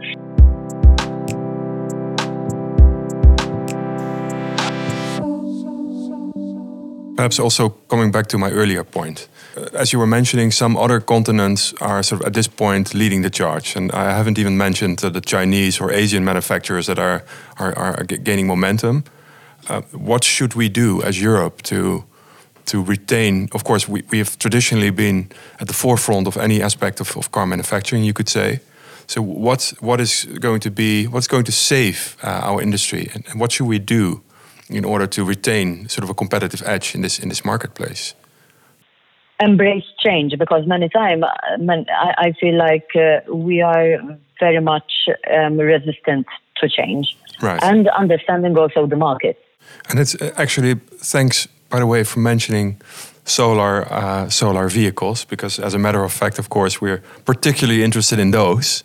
Perhaps 7.16 7.40
also 7.40 7.70
coming 7.90 8.12
back 8.12 8.28
to 8.28 8.38
my 8.38 8.52
earlier 8.52 8.84
point. 8.84 9.28
Uh, 9.56 9.66
as 9.74 9.92
you 9.92 9.98
were 9.98 10.08
mentioning, 10.08 10.52
some 10.52 10.78
other 10.78 11.00
continents 11.00 11.74
are 11.82 12.04
sort 12.04 12.22
of 12.22 12.28
at 12.28 12.34
this 12.34 12.48
point 12.48 12.94
leading 12.94 13.24
the 13.24 13.30
charge. 13.30 13.76
And 13.76 13.92
I 13.92 14.12
haven't 14.12 14.38
even 14.38 14.56
mentioned 14.56 15.04
uh, 15.04 15.10
the 15.10 15.22
Chinese 15.22 15.82
or 15.82 15.92
Asian 15.92 16.24
manufacturers 16.24 16.86
that 16.86 17.00
are, 17.00 17.24
are, 17.58 17.74
are 17.76 18.04
gaining 18.04 18.46
momentum. 18.46 19.04
Uh, 19.68 19.82
what 19.94 20.24
should 20.24 20.54
we 20.54 20.70
do 20.70 21.02
as 21.02 21.20
Europe 21.20 21.64
to 21.64 22.04
to 22.68 22.84
retain? 22.84 23.50
Of 23.52 23.64
course, 23.64 23.88
we, 23.88 24.04
we 24.12 24.18
have 24.20 24.38
traditionally 24.38 24.92
been 24.92 25.30
at 25.60 25.68
the 25.68 25.74
forefront 25.74 26.28
of 26.28 26.38
any 26.38 26.62
aspect 26.62 27.00
of, 27.00 27.18
of 27.18 27.32
car 27.32 27.46
manufacturing, 27.46 28.04
you 28.04 28.14
could 28.14 28.30
say. 28.30 28.60
So, 29.08 29.22
what 29.22 29.74
what 29.80 30.00
is 30.00 30.26
going 30.40 30.60
to 30.62 30.72
be 30.72 31.08
what's 31.08 31.28
going 31.28 31.46
to 31.46 31.52
save 31.52 32.18
uh, 32.24 32.50
our 32.50 32.62
industry, 32.62 33.10
and, 33.14 33.26
and, 33.28 33.40
what 33.40 33.52
should 33.52 33.68
we 33.68 33.80
do 33.80 34.22
in 34.70 34.86
order 34.86 35.08
to 35.08 35.24
retain 35.24 35.88
sort 35.88 36.04
of 36.04 36.10
a 36.10 36.14
competitive 36.14 36.62
edge 36.66 36.94
in 36.96 37.02
this 37.02 37.20
in 37.20 37.30
this 37.30 37.44
marketplace? 37.46 38.16
Embrace 39.40 39.86
change 40.00 40.34
because 40.38 40.66
many 40.66 40.90
times 40.90 41.24
uh, 41.24 41.74
I, 41.92 42.14
I, 42.18 42.34
feel 42.40 42.58
like 42.58 42.88
uh, 42.96 43.20
we 43.34 43.62
are 43.62 44.00
very 44.40 44.60
much 44.60 44.92
um, 45.32 45.58
resistant 45.58 46.26
to 46.60 46.68
change 46.68 47.16
right. 47.42 47.64
and 47.64 47.88
understanding 47.90 48.58
also 48.58 48.88
the 48.88 48.96
market. 48.96 49.38
And 49.90 50.00
it's 50.00 50.16
uh, 50.16 50.34
actually 50.38 50.76
thanks, 51.00 51.48
by 51.70 51.80
the 51.80 51.86
way, 51.86 52.04
for 52.04 52.20
mentioning 52.20 52.82
solar 53.26 53.86
uh, 53.92 54.30
solar 54.30 54.70
vehicles, 54.70 55.26
because 55.26 55.60
as 55.60 55.74
a 55.74 55.78
matter 55.78 56.04
of 56.04 56.14
fact, 56.14 56.40
of 56.40 56.50
course, 56.50 56.82
we're 56.82 57.02
particularly 57.26 57.84
interested 57.84 58.20
in 58.20 58.32
those. 58.32 58.84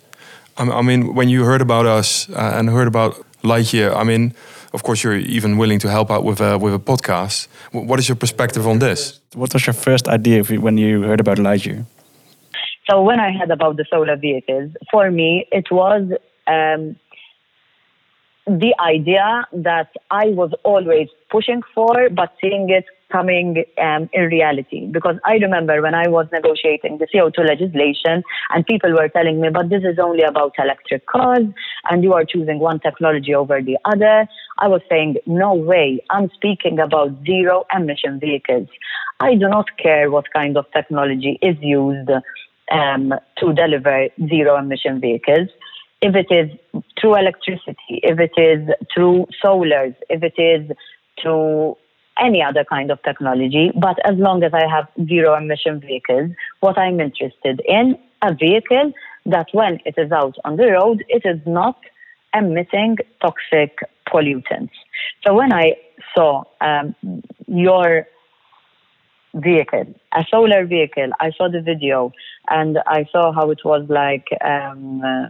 I 0.57 0.81
mean, 0.83 1.15
when 1.15 1.29
you 1.29 1.45
heard 1.45 1.61
about 1.61 1.85
us 1.87 2.29
uh, 2.29 2.53
and 2.55 2.69
heard 2.69 2.87
about 2.87 3.15
Lightyear, 3.41 3.95
I 3.95 4.03
mean, 4.03 4.33
of 4.73 4.83
course, 4.83 5.03
you're 5.03 5.17
even 5.17 5.57
willing 5.57 5.79
to 5.79 5.89
help 5.89 6.11
out 6.11 6.23
with 6.23 6.41
a 6.41 6.57
with 6.57 6.73
a 6.73 6.79
podcast. 6.79 7.47
What 7.71 7.99
is 7.99 8.07
your 8.07 8.15
perspective 8.15 8.67
on 8.67 8.79
this? 8.79 9.19
What 9.33 9.53
was 9.53 9.65
your 9.65 9.73
first 9.73 10.07
idea 10.07 10.43
when 10.43 10.77
you 10.77 11.01
heard 11.03 11.19
about 11.19 11.37
Lightyear? 11.37 11.85
So 12.89 13.01
when 13.01 13.19
I 13.19 13.31
heard 13.31 13.51
about 13.51 13.77
the 13.77 13.85
solar 13.89 14.17
vehicles, 14.17 14.71
for 14.91 15.09
me, 15.09 15.47
it 15.51 15.71
was 15.71 16.03
um, 16.47 16.95
the 18.45 18.73
idea 18.79 19.45
that 19.53 19.91
I 20.11 20.27
was 20.27 20.51
always 20.63 21.07
pushing 21.29 21.61
for, 21.73 22.09
but 22.09 22.33
seeing 22.41 22.69
it 22.69 22.85
coming 23.09 23.63
um, 23.77 24.09
in 24.11 24.23
reality. 24.23 24.87
Because 24.87 25.15
I 25.23 25.35
remember 25.35 25.81
when 25.81 25.93
I 25.93 26.07
was 26.09 26.27
negotiating 26.31 26.97
the 26.97 27.07
CO2 27.07 27.47
legislation, 27.47 28.23
and 28.49 28.65
people 28.65 28.91
were 28.91 29.07
telling 29.07 29.39
me, 29.39 29.49
but 29.49 29.69
this 29.69 29.83
is 29.83 29.97
only 29.99 30.23
about 30.23 30.53
electric 30.57 31.05
cars, 31.05 31.45
and 31.89 32.03
you 32.03 32.13
are 32.13 32.25
choosing 32.25 32.59
one 32.59 32.79
technology 32.79 33.33
over 33.33 33.61
the 33.61 33.77
other. 33.85 34.27
I 34.57 34.67
was 34.67 34.81
saying, 34.89 35.17
no 35.25 35.53
way, 35.53 36.03
I'm 36.09 36.29
speaking 36.33 36.79
about 36.79 37.11
zero 37.25 37.65
emission 37.73 38.19
vehicles. 38.19 38.67
I 39.19 39.35
do 39.35 39.47
not 39.47 39.77
care 39.77 40.11
what 40.11 40.33
kind 40.33 40.57
of 40.57 40.65
technology 40.73 41.39
is 41.41 41.55
used 41.61 42.09
um, 42.71 43.13
to 43.37 43.53
deliver 43.53 44.09
zero 44.27 44.57
emission 44.57 44.99
vehicles 44.99 45.49
if 46.03 46.15
it 46.15 46.27
is 46.29 46.83
through 47.03 47.15
electricity, 47.15 47.99
if 48.01 48.17
it 48.17 48.31
is 48.37 48.69
through 48.93 49.25
solars, 49.43 49.93
if 50.09 50.23
it 50.23 50.35
is 50.41 50.71
through 51.21 51.75
any 52.17 52.41
other 52.41 52.63
kind 52.63 52.91
of 52.91 53.03
technology, 53.03 53.71
but 53.75 53.97
as 54.09 54.15
long 54.17 54.41
as 54.41 54.53
I 54.53 54.65
have 54.73 54.87
zero 55.05 55.35
emission 55.35 55.81
vehicles, 55.81 56.31
what 56.61 56.77
I'm 56.77 57.01
interested 57.01 57.61
in 57.67 57.97
a 58.21 58.33
vehicle 58.33 58.93
that 59.25 59.47
when 59.51 59.79
it 59.85 59.95
is 59.97 60.13
out 60.13 60.35
on 60.45 60.55
the 60.55 60.71
road, 60.71 61.03
it 61.09 61.23
is 61.25 61.41
not 61.45 61.77
emitting 62.33 62.97
toxic 63.21 63.79
pollutants. 64.07 64.71
So 65.25 65.33
when 65.33 65.51
I 65.51 65.75
saw 66.15 66.43
um, 66.61 66.95
your 67.47 68.07
vehicle, 69.33 69.93
a 70.15 70.23
solar 70.31 70.65
vehicle, 70.65 71.09
I 71.19 71.31
saw 71.31 71.49
the 71.49 71.61
video 71.61 72.13
and 72.49 72.77
I 72.87 73.07
saw 73.11 73.33
how 73.33 73.51
it 73.51 73.59
was 73.65 73.85
like 73.89 74.27
um, 74.41 75.01
uh, 75.01 75.27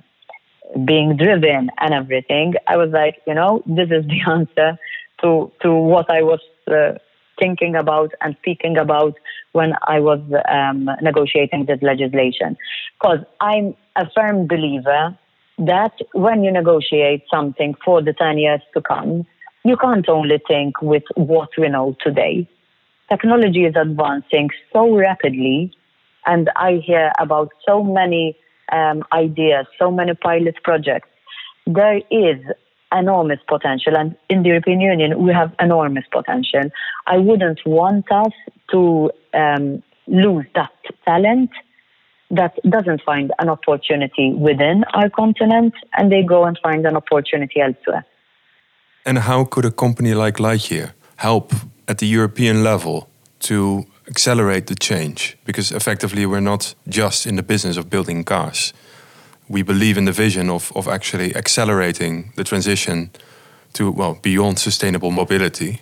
being 0.86 1.18
driven 1.18 1.70
and 1.80 1.94
everything. 1.94 2.54
I 2.68 2.78
was 2.78 2.90
like, 2.92 3.22
you 3.28 3.34
know, 3.34 3.64
this 3.66 3.90
is 3.90 4.06
the 4.08 4.22
answer 4.32 4.78
to 5.22 5.52
to 5.62 5.74
what 5.74 6.10
I 6.10 6.22
was 6.22 6.40
uh, 6.68 6.98
thinking 7.40 7.76
about 7.76 8.12
and 8.22 8.36
speaking 8.40 8.78
about 8.78 9.16
when 9.54 9.74
I 9.88 10.00
was 10.00 10.20
um, 10.50 10.90
negotiating 11.02 11.66
this 11.66 11.80
legislation. 11.82 12.58
Because 13.00 13.20
I'm 13.40 13.76
a 13.96 14.10
firm 14.16 14.48
believer 14.48 15.18
that 15.60 15.94
when 16.14 16.44
you 16.44 16.52
negotiate 16.52 17.24
something 17.30 17.76
for 17.86 18.02
the 18.02 18.14
10 18.14 18.38
years 18.38 18.62
to 18.74 18.82
come, 18.82 19.26
you 19.64 19.78
can't 19.78 20.08
only 20.10 20.42
think 20.48 20.82
with 20.82 21.04
what 21.16 21.50
we 21.58 21.70
know 21.70 21.96
today. 22.02 22.48
Technology 23.10 23.66
is 23.66 23.76
advancing 23.76 24.50
so 24.72 24.96
rapidly, 24.96 25.72
and 26.26 26.50
I 26.56 26.82
hear 26.84 27.12
about 27.20 27.50
so 27.68 27.84
many 27.84 28.36
um, 28.72 29.04
ideas, 29.12 29.66
so 29.78 29.92
many 29.92 30.14
pilot 30.14 30.56
projects. 30.64 31.10
There 31.66 32.02
is 32.12 32.38
enormous 32.92 33.40
potential. 33.48 33.98
And 33.98 34.16
in 34.30 34.44
the 34.44 34.50
European 34.50 34.80
Union, 34.80 35.24
we 35.24 35.34
have 35.34 35.54
enormous 35.60 36.06
potential. 36.12 36.70
I 37.08 37.18
wouldn't 37.18 37.60
want 37.66 38.12
us 38.12 38.34
to 38.72 39.12
um, 39.34 39.84
lose 40.08 40.46
that 40.56 40.72
talent 41.06 41.50
that 42.30 42.58
doesn't 42.68 43.02
find 43.04 43.32
an 43.40 43.50
opportunity 43.50 44.34
within 44.34 44.84
our 44.94 45.10
continent 45.10 45.74
and 45.94 46.12
they 46.12 46.24
go 46.24 46.46
and 46.46 46.58
find 46.64 46.86
an 46.86 46.96
opportunity 46.96 47.62
elsewhere. 47.62 48.06
And 49.06 49.20
how 49.20 49.44
could 49.46 49.66
a 49.66 49.72
company 49.72 50.14
like 50.14 50.38
Lightyear 50.38 50.94
help 51.18 51.54
at 51.88 52.00
the 52.00 52.08
European 52.08 52.64
level 52.64 53.10
to 53.42 53.86
accelerate 54.14 54.66
the 54.66 54.76
change? 54.76 55.38
Because 55.46 55.76
effectively, 55.76 56.26
we're 56.26 56.50
not 56.54 56.76
just 56.88 57.26
in 57.26 57.36
the 57.36 57.44
business 57.44 57.78
of 57.78 57.90
building 57.90 58.24
cars 58.24 58.74
we 59.50 59.64
believe 59.64 59.98
in 59.98 60.06
the 60.06 60.12
vision 60.12 60.50
of, 60.50 60.72
of 60.76 60.88
actually 60.88 61.36
accelerating 61.36 62.32
the 62.36 62.44
transition 62.44 63.10
to 63.74 63.92
well 63.92 64.18
beyond 64.22 64.60
sustainable 64.60 65.12
mobility. 65.12 65.82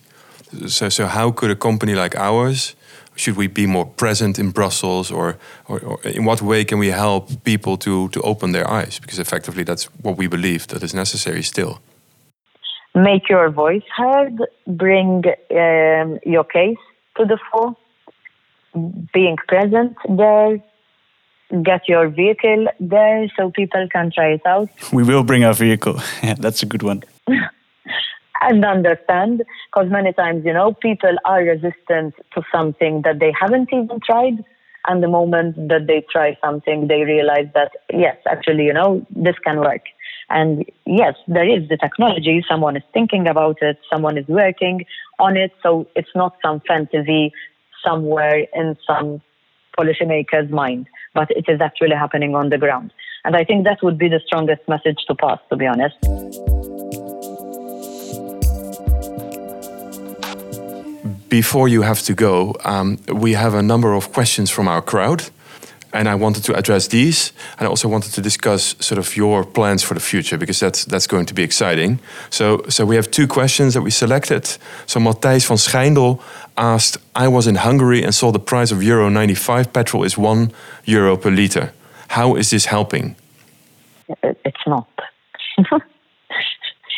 So, 0.68 0.90
so 0.90 1.06
how 1.06 1.32
could 1.32 1.52
a 1.52 1.56
company 1.56 1.96
like 1.96 2.16
ours 2.16 2.76
should 3.16 3.36
we 3.36 3.48
be 3.48 3.68
more 3.68 3.86
present 3.86 4.40
in 4.40 4.52
Brussels, 4.52 5.12
or, 5.12 5.38
or, 5.68 5.80
or, 5.80 6.00
in 6.04 6.24
what 6.24 6.42
way 6.42 6.64
can 6.64 6.80
we 6.80 6.88
help 6.88 7.44
people 7.44 7.78
to 7.78 8.08
to 8.10 8.22
open 8.22 8.52
their 8.52 8.68
eyes? 8.70 9.00
Because 9.00 9.20
effectively, 9.20 9.64
that's 9.64 9.90
what 10.02 10.18
we 10.18 10.28
believe 10.28 10.66
that 10.68 10.84
is 10.84 10.94
necessary 10.94 11.44
still. 11.44 11.80
Make 12.96 13.30
your 13.30 13.52
voice 13.52 13.88
heard. 13.96 14.38
Bring 14.66 15.24
um, 15.50 16.20
your 16.26 16.46
case 16.46 16.80
to 17.18 17.26
the 17.26 17.38
fore. 17.52 17.76
Being 19.14 19.38
present 19.48 19.98
there 20.08 20.62
get 21.64 21.88
your 21.88 22.08
vehicle 22.08 22.68
there 22.80 23.30
so 23.38 23.52
people 23.52 23.88
can 23.92 24.12
try 24.12 24.30
it 24.34 24.46
out. 24.46 24.70
We 24.94 25.04
will 25.04 25.24
bring 25.24 25.44
our 25.44 25.54
vehicle. 25.54 26.00
Yeah, 26.24 26.36
that's 26.36 26.64
a 26.64 26.66
good 26.66 26.84
one. 26.84 27.04
and 28.42 28.66
understand, 28.66 29.44
because 29.68 29.92
many 29.92 30.14
times, 30.14 30.46
you 30.46 30.54
know, 30.54 30.74
people 30.74 31.16
are 31.26 31.44
resistant 31.44 32.16
to 32.34 32.44
something 32.52 33.02
that 33.04 33.20
they 33.20 33.34
haven't 33.40 33.70
even 33.74 34.00
tried. 34.04 34.44
And 34.88 35.04
the 35.04 35.08
moment 35.08 35.68
that 35.70 35.86
they 35.88 36.04
try 36.12 36.38
something, 36.44 36.88
they 36.88 37.04
realize 37.04 37.48
that, 37.54 37.72
yes, 37.94 38.18
actually, 38.30 38.66
you 38.66 38.74
know, 38.74 39.06
this 39.16 39.36
can 39.44 39.60
work. 39.60 39.84
And 40.30 40.66
yes, 40.86 41.16
there 41.28 41.48
is 41.48 41.68
the 41.70 41.78
technology. 41.78 42.44
Someone 42.50 42.78
is 42.78 42.84
thinking 42.94 43.28
about 43.28 43.58
it. 43.62 43.78
Someone 43.92 44.18
is 44.18 44.28
working 44.28 44.86
on 45.20 45.38
it. 45.38 45.52
So 45.62 45.88
it's 45.96 46.16
not 46.16 46.36
some 46.44 46.62
fantasy 46.68 47.32
somewhere 47.84 48.46
in 48.54 48.78
some 48.88 49.22
policymaker's 49.78 50.50
mind 50.52 50.88
but 51.14 51.30
it 51.32 51.46
is 51.48 51.62
actually 51.62 51.96
happening 51.96 52.36
on 52.36 52.50
the 52.50 52.58
ground. 52.58 52.94
And 53.24 53.36
I 53.36 53.44
think 53.44 53.66
that 53.66 53.80
would 53.84 53.98
be 53.98 54.08
the 54.08 54.22
strongest 54.26 54.62
message 54.68 54.98
to 55.08 55.16
pass, 55.16 55.40
to 55.50 55.56
be 55.56 55.68
honest. 55.68 55.98
Before 61.30 61.68
you 61.68 61.82
have 61.84 62.02
to 62.04 62.14
go, 62.14 62.56
um, 62.66 62.98
we 63.14 63.34
have 63.34 63.54
a 63.54 63.62
number 63.62 63.94
of 63.94 64.12
questions 64.12 64.50
from 64.50 64.68
our 64.68 64.82
crowd 64.82 65.30
and 65.94 66.08
I 66.08 66.16
wanted 66.16 66.44
to 66.46 66.54
address 66.54 66.88
these, 66.88 67.34
and 67.58 67.68
I 67.68 67.70
also 67.70 67.88
wanted 67.88 68.14
to 68.14 68.22
discuss 68.22 68.76
sort 68.80 68.98
of 69.00 69.16
your 69.16 69.46
plans 69.46 69.84
for 69.84 69.94
the 69.94 70.00
future 70.00 70.38
because 70.38 70.60
that's 70.60 70.86
that's 70.86 71.08
going 71.08 71.26
to 71.28 71.34
be 71.34 71.44
exciting. 71.44 72.00
So, 72.30 72.64
so 72.70 72.86
we 72.86 72.96
have 72.96 73.10
two 73.10 73.28
questions 73.28 73.74
that 73.74 73.82
we 73.82 73.92
selected. 73.92 74.46
So 74.86 75.00
Matthijs 75.00 75.48
van 75.48 75.58
Schijndel 75.58 76.20
asked, 76.56 76.98
"I 77.16 77.28
was 77.28 77.46
in 77.48 77.56
Hungary 77.56 78.04
and 78.04 78.14
saw 78.14 78.32
the 78.32 78.40
price 78.40 78.72
of 78.72 78.82
euro 78.84 79.10
95 79.10 79.72
petrol 79.72 80.06
is 80.06 80.18
one 80.18 80.52
euro 80.86 81.18
per 81.18 81.32
liter. 81.32 81.72
How 82.08 82.36
is 82.38 82.50
this 82.50 82.66
helping?" 82.66 83.16
It's 84.24 84.66
not. 84.68 84.88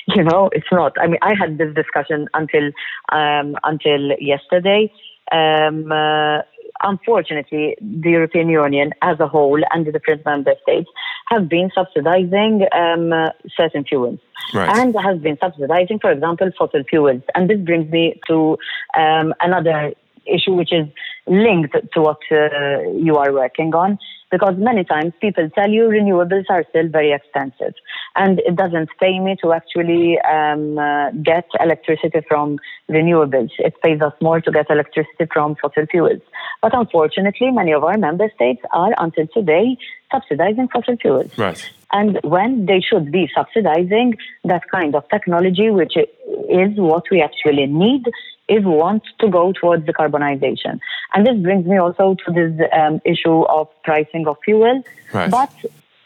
you 0.07 0.23
know, 0.23 0.49
it's 0.51 0.71
not. 0.71 0.93
I 0.99 1.07
mean, 1.07 1.19
I 1.21 1.33
had 1.33 1.57
this 1.57 1.73
discussion 1.75 2.27
until 2.33 2.71
um, 3.11 3.55
until 3.63 4.11
yesterday. 4.19 4.91
Um, 5.31 5.91
uh, 5.91 6.41
unfortunately, 6.83 7.75
the 7.81 8.11
European 8.11 8.49
Union 8.49 8.91
as 9.01 9.19
a 9.19 9.27
whole 9.27 9.61
and 9.71 9.85
the 9.85 9.91
different 9.91 10.25
member 10.25 10.53
states 10.61 10.89
have 11.27 11.49
been 11.49 11.71
subsidizing 11.73 12.67
um, 12.73 13.11
uh, 13.11 13.29
certain 13.55 13.83
fuels. 13.83 14.19
Right. 14.53 14.69
And 14.77 14.95
has 15.01 15.19
been 15.19 15.37
subsidizing, 15.41 15.99
for 15.99 16.11
example, 16.11 16.51
fossil 16.57 16.83
fuels. 16.83 17.21
And 17.33 17.49
this 17.49 17.59
brings 17.59 17.89
me 17.91 18.19
to 18.27 18.57
um, 18.97 19.33
another 19.39 19.93
issue, 20.25 20.53
which 20.53 20.73
is 20.73 20.87
linked 21.27 21.75
to 21.93 22.01
what 22.01 22.19
uh, 22.31 22.81
you 22.91 23.15
are 23.17 23.31
working 23.31 23.73
on 23.73 23.97
because 24.33 24.55
many 24.57 24.83
times 24.83 25.13
people 25.21 25.47
tell 25.51 25.69
you 25.69 25.83
renewables 25.83 26.45
are 26.49 26.65
still 26.69 26.87
very 26.89 27.11
expensive 27.13 27.75
and 28.15 28.39
it 28.39 28.55
doesn't 28.55 28.89
pay 28.99 29.19
me 29.19 29.35
to 29.43 29.53
actually 29.53 30.17
um, 30.21 30.79
uh, 30.79 31.11
get 31.11 31.45
electricity 31.59 32.21
from 32.27 32.57
renewables. 32.89 33.51
It 33.59 33.75
pays 33.83 34.01
us 34.01 34.13
more 34.23 34.41
to 34.41 34.51
get 34.51 34.71
electricity 34.71 35.27
from 35.31 35.55
fossil 35.61 35.85
fuels. 35.85 36.21
But 36.63 36.75
unfortunately, 36.75 37.51
many 37.51 37.73
of 37.73 37.83
our 37.83 37.95
member 37.95 38.27
states 38.33 38.63
are 38.71 38.93
until 38.97 39.27
today 39.27 39.77
subsidizing 40.11 40.67
fossil 40.73 40.97
fuels. 40.97 41.37
Right. 41.37 41.71
And 41.91 42.19
when 42.23 42.65
they 42.65 42.81
should 42.81 43.11
be 43.11 43.29
subsidizing 43.35 44.15
that 44.45 44.63
kind 44.71 44.95
of 44.95 45.07
technology, 45.09 45.69
which 45.69 45.95
is 45.95 46.71
what 46.75 47.03
we 47.11 47.21
actually 47.21 47.67
need 47.67 48.03
if 48.53 48.63
we 48.63 48.71
want 48.71 49.03
to 49.19 49.27
go 49.29 49.51
towards 49.51 49.83
decarbonization. 49.85 50.79
And 51.13 51.25
this 51.25 51.37
brings 51.41 51.65
me 51.65 51.77
also 51.77 52.15
to 52.23 52.31
this 52.31 52.53
um, 52.71 53.01
issue 53.03 53.41
of 53.57 53.67
pricing 53.83 54.27
of 54.27 54.37
fuel. 54.45 54.83
Right. 55.11 55.31
But 55.31 55.53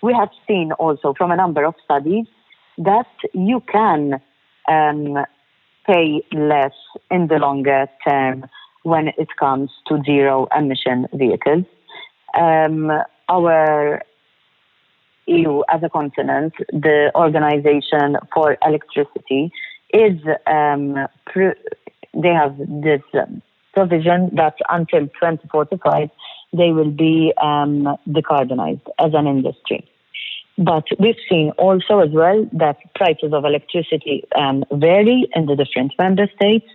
we 0.01 0.13
have 0.13 0.29
seen 0.47 0.71
also 0.73 1.13
from 1.17 1.31
a 1.31 1.35
number 1.35 1.65
of 1.65 1.75
studies 1.83 2.25
that 2.77 3.13
you 3.33 3.61
can 3.71 4.21
um, 4.69 5.25
pay 5.85 6.21
less 6.31 6.77
in 7.11 7.27
the 7.27 7.35
longer 7.35 7.87
term 8.07 8.45
when 8.83 9.09
it 9.17 9.29
comes 9.37 9.69
to 9.87 10.01
zero 10.05 10.47
emission 10.57 11.07
vehicles. 11.13 11.65
Um, 12.33 12.91
our 13.27 14.03
EU 15.27 15.63
as 15.69 15.83
a 15.83 15.89
continent, 15.89 16.53
the 16.71 17.11
Organization 17.15 18.15
for 18.33 18.57
Electricity, 18.65 19.51
is 19.93 20.17
um, 20.45 21.07
they 22.21 22.29
have 22.29 22.57
this 22.57 23.01
um, 23.13 23.41
provision 23.73 24.29
that 24.35 24.55
until 24.69 25.01
2045 25.01 26.09
they 26.53 26.71
will 26.71 26.91
be 26.91 27.33
um, 27.41 27.97
decarbonized 28.07 28.87
as 28.99 29.11
an 29.13 29.27
industry. 29.27 29.87
But 30.57 30.85
we've 30.99 31.21
seen 31.29 31.51
also 31.57 31.99
as 31.99 32.09
well 32.11 32.49
that 32.53 32.77
prices 32.95 33.31
of 33.33 33.45
electricity 33.45 34.23
um, 34.35 34.63
vary 34.71 35.27
in 35.35 35.45
the 35.45 35.55
different 35.55 35.93
member 35.99 36.27
states. 36.35 36.65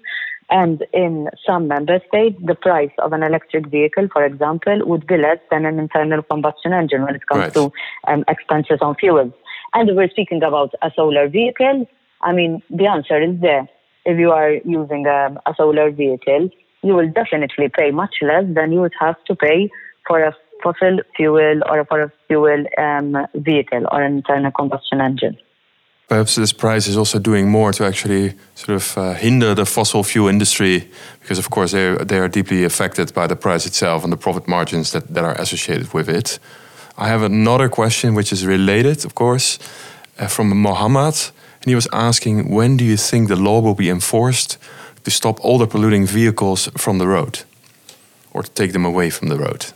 And 0.50 0.84
in 0.92 1.28
some 1.46 1.66
member 1.66 1.98
states, 2.08 2.36
the 2.44 2.54
price 2.54 2.90
of 2.98 3.12
an 3.12 3.22
electric 3.22 3.68
vehicle, 3.68 4.08
for 4.12 4.24
example, 4.24 4.80
would 4.84 5.06
be 5.06 5.16
less 5.16 5.38
than 5.50 5.64
an 5.64 5.78
internal 5.78 6.22
combustion 6.22 6.72
engine 6.72 7.02
when 7.02 7.14
it 7.14 7.26
comes 7.26 7.44
Right. 7.44 7.54
to 7.54 7.72
um, 8.06 8.24
expenses 8.28 8.78
on 8.82 8.94
fuels. 8.96 9.32
And 9.74 9.96
we're 9.96 10.10
speaking 10.10 10.42
about 10.42 10.74
a 10.82 10.92
solar 10.94 11.26
vehicle. 11.28 11.88
I 12.20 12.32
mean, 12.32 12.62
the 12.70 12.86
answer 12.86 13.20
is 13.20 13.40
there. 13.40 13.66
If 14.04 14.18
you 14.18 14.30
are 14.30 14.52
using 14.64 15.06
a, 15.06 15.40
a 15.46 15.54
solar 15.56 15.90
vehicle, 15.90 16.50
you 16.82 16.94
will 16.94 17.10
definitely 17.10 17.68
pay 17.68 17.90
much 17.90 18.16
less 18.20 18.44
than 18.48 18.72
you 18.72 18.80
would 18.80 18.94
have 18.98 19.16
to 19.26 19.36
pay 19.36 19.70
for 20.06 20.22
a 20.22 20.34
fossil 20.62 20.98
fuel 21.16 21.60
or 21.68 21.84
for 21.84 22.02
a 22.02 22.12
fuel 22.26 22.64
um, 22.78 23.26
vehicle 23.34 23.84
or 23.90 24.02
an 24.02 24.16
internal 24.16 24.50
combustion 24.50 25.00
engine. 25.00 25.36
Perhaps 26.08 26.34
this 26.34 26.52
price 26.52 26.88
is 26.88 26.96
also 26.96 27.18
doing 27.18 27.48
more 27.48 27.72
to 27.72 27.86
actually 27.86 28.34
sort 28.54 28.76
of 28.76 28.98
uh, 28.98 29.14
hinder 29.14 29.54
the 29.54 29.64
fossil 29.64 30.02
fuel 30.02 30.28
industry 30.28 30.88
because, 31.20 31.38
of 31.38 31.48
course, 31.48 31.72
they 31.72 31.96
they 32.04 32.18
are 32.18 32.28
deeply 32.28 32.64
affected 32.64 33.14
by 33.14 33.26
the 33.26 33.36
price 33.36 33.66
itself 33.66 34.04
and 34.04 34.12
the 34.12 34.16
profit 34.16 34.46
margins 34.46 34.90
that, 34.90 35.14
that 35.14 35.24
are 35.24 35.40
associated 35.40 35.94
with 35.94 36.08
it. 36.08 36.38
I 36.98 37.08
have 37.08 37.22
another 37.22 37.68
question 37.68 38.14
which 38.14 38.32
is 38.32 38.44
related, 38.44 39.04
of 39.04 39.14
course, 39.14 39.58
uh, 40.18 40.26
from 40.26 40.54
Mohammed. 40.60 41.32
And 41.62 41.70
he 41.70 41.74
was 41.76 41.88
asking 41.92 42.50
when 42.50 42.76
do 42.76 42.84
you 42.84 42.96
think 42.96 43.28
the 43.28 43.36
law 43.36 43.60
will 43.60 43.76
be 43.76 43.88
enforced 43.88 44.58
to 45.04 45.10
stop 45.10 45.38
older 45.44 45.66
polluting 45.66 46.06
vehicles 46.06 46.68
from 46.76 46.98
the 46.98 47.06
road 47.06 47.40
or 48.32 48.42
to 48.42 48.50
take 48.50 48.72
them 48.72 48.84
away 48.84 49.10
from 49.10 49.28
the 49.28 49.36
road? 49.38 49.66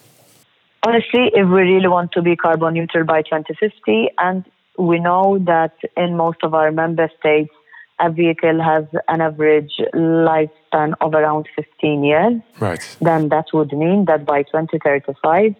Honestly, 0.82 1.30
if 1.34 1.46
we 1.48 1.62
really 1.62 1.88
want 1.88 2.12
to 2.12 2.22
be 2.22 2.34
carbon 2.36 2.74
neutral 2.74 3.04
by 3.04 3.22
2050, 3.22 4.08
and 4.18 4.44
we 4.78 4.98
know 4.98 5.38
that 5.38 5.72
in 5.96 6.16
most 6.16 6.38
of 6.42 6.54
our 6.54 6.70
member 6.72 7.10
states, 7.18 7.52
a 7.98 8.10
vehicle 8.10 8.62
has 8.62 8.84
an 9.08 9.20
average 9.20 9.72
lifespan 9.94 10.94
of 11.00 11.14
around 11.14 11.48
15 11.56 12.04
years, 12.04 12.34
Right. 12.60 12.96
then 13.00 13.30
that 13.30 13.46
would 13.54 13.72
mean 13.72 14.04
that 14.06 14.26
by 14.26 14.42
2035, 14.42 15.54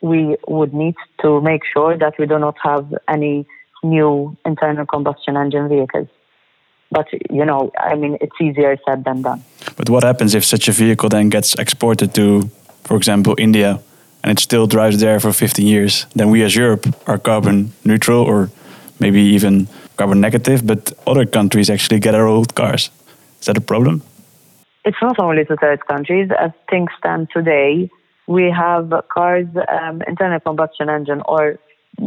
we 0.00 0.36
would 0.48 0.72
need 0.72 0.94
to 1.22 1.40
make 1.40 1.62
sure 1.64 1.96
that 1.98 2.14
we 2.18 2.26
do 2.26 2.38
not 2.38 2.56
have 2.62 2.94
any 3.08 3.46
new 3.84 4.36
internal 4.44 4.86
combustion 4.86 5.36
engine 5.36 5.68
vehicles. 5.68 6.08
But, 6.90 7.06
you 7.30 7.44
know, 7.44 7.70
I 7.78 7.94
mean, 7.94 8.18
it's 8.20 8.36
easier 8.40 8.76
said 8.86 9.04
than 9.04 9.22
done. 9.22 9.42
But 9.76 9.90
what 9.90 10.04
happens 10.04 10.34
if 10.34 10.44
such 10.44 10.68
a 10.68 10.72
vehicle 10.72 11.08
then 11.08 11.28
gets 11.28 11.54
exported 11.54 12.14
to, 12.14 12.50
for 12.84 12.96
example, 12.96 13.34
India, 13.38 13.80
and 14.22 14.32
it 14.32 14.40
still 14.40 14.66
drives 14.66 14.98
there 14.98 15.18
for 15.20 15.32
15 15.32 15.66
years? 15.66 16.06
Then 16.14 16.30
we 16.30 16.42
as 16.42 16.54
Europe 16.54 16.86
are 17.06 17.18
carbon 17.18 17.72
neutral 17.84 18.22
or 18.22 18.50
maybe 19.00 19.20
even 19.20 19.66
carbon 19.96 20.20
negative, 20.20 20.66
but 20.66 20.92
other 21.06 21.26
countries 21.26 21.70
actually 21.70 22.00
get 22.00 22.14
our 22.14 22.26
old 22.26 22.54
cars. 22.54 22.90
Is 23.40 23.46
that 23.46 23.56
a 23.56 23.60
problem? 23.60 24.02
it's 24.84 24.98
not 25.00 25.18
only 25.18 25.44
to 25.46 25.56
third 25.56 25.86
countries. 25.86 26.30
As 26.38 26.50
things 26.70 26.90
stand 26.98 27.28
today, 27.32 27.90
we 28.26 28.50
have 28.50 28.92
cars, 29.12 29.46
um, 29.68 30.02
internal 30.06 30.40
combustion 30.40 30.88
engine 30.88 31.22
or 31.26 31.58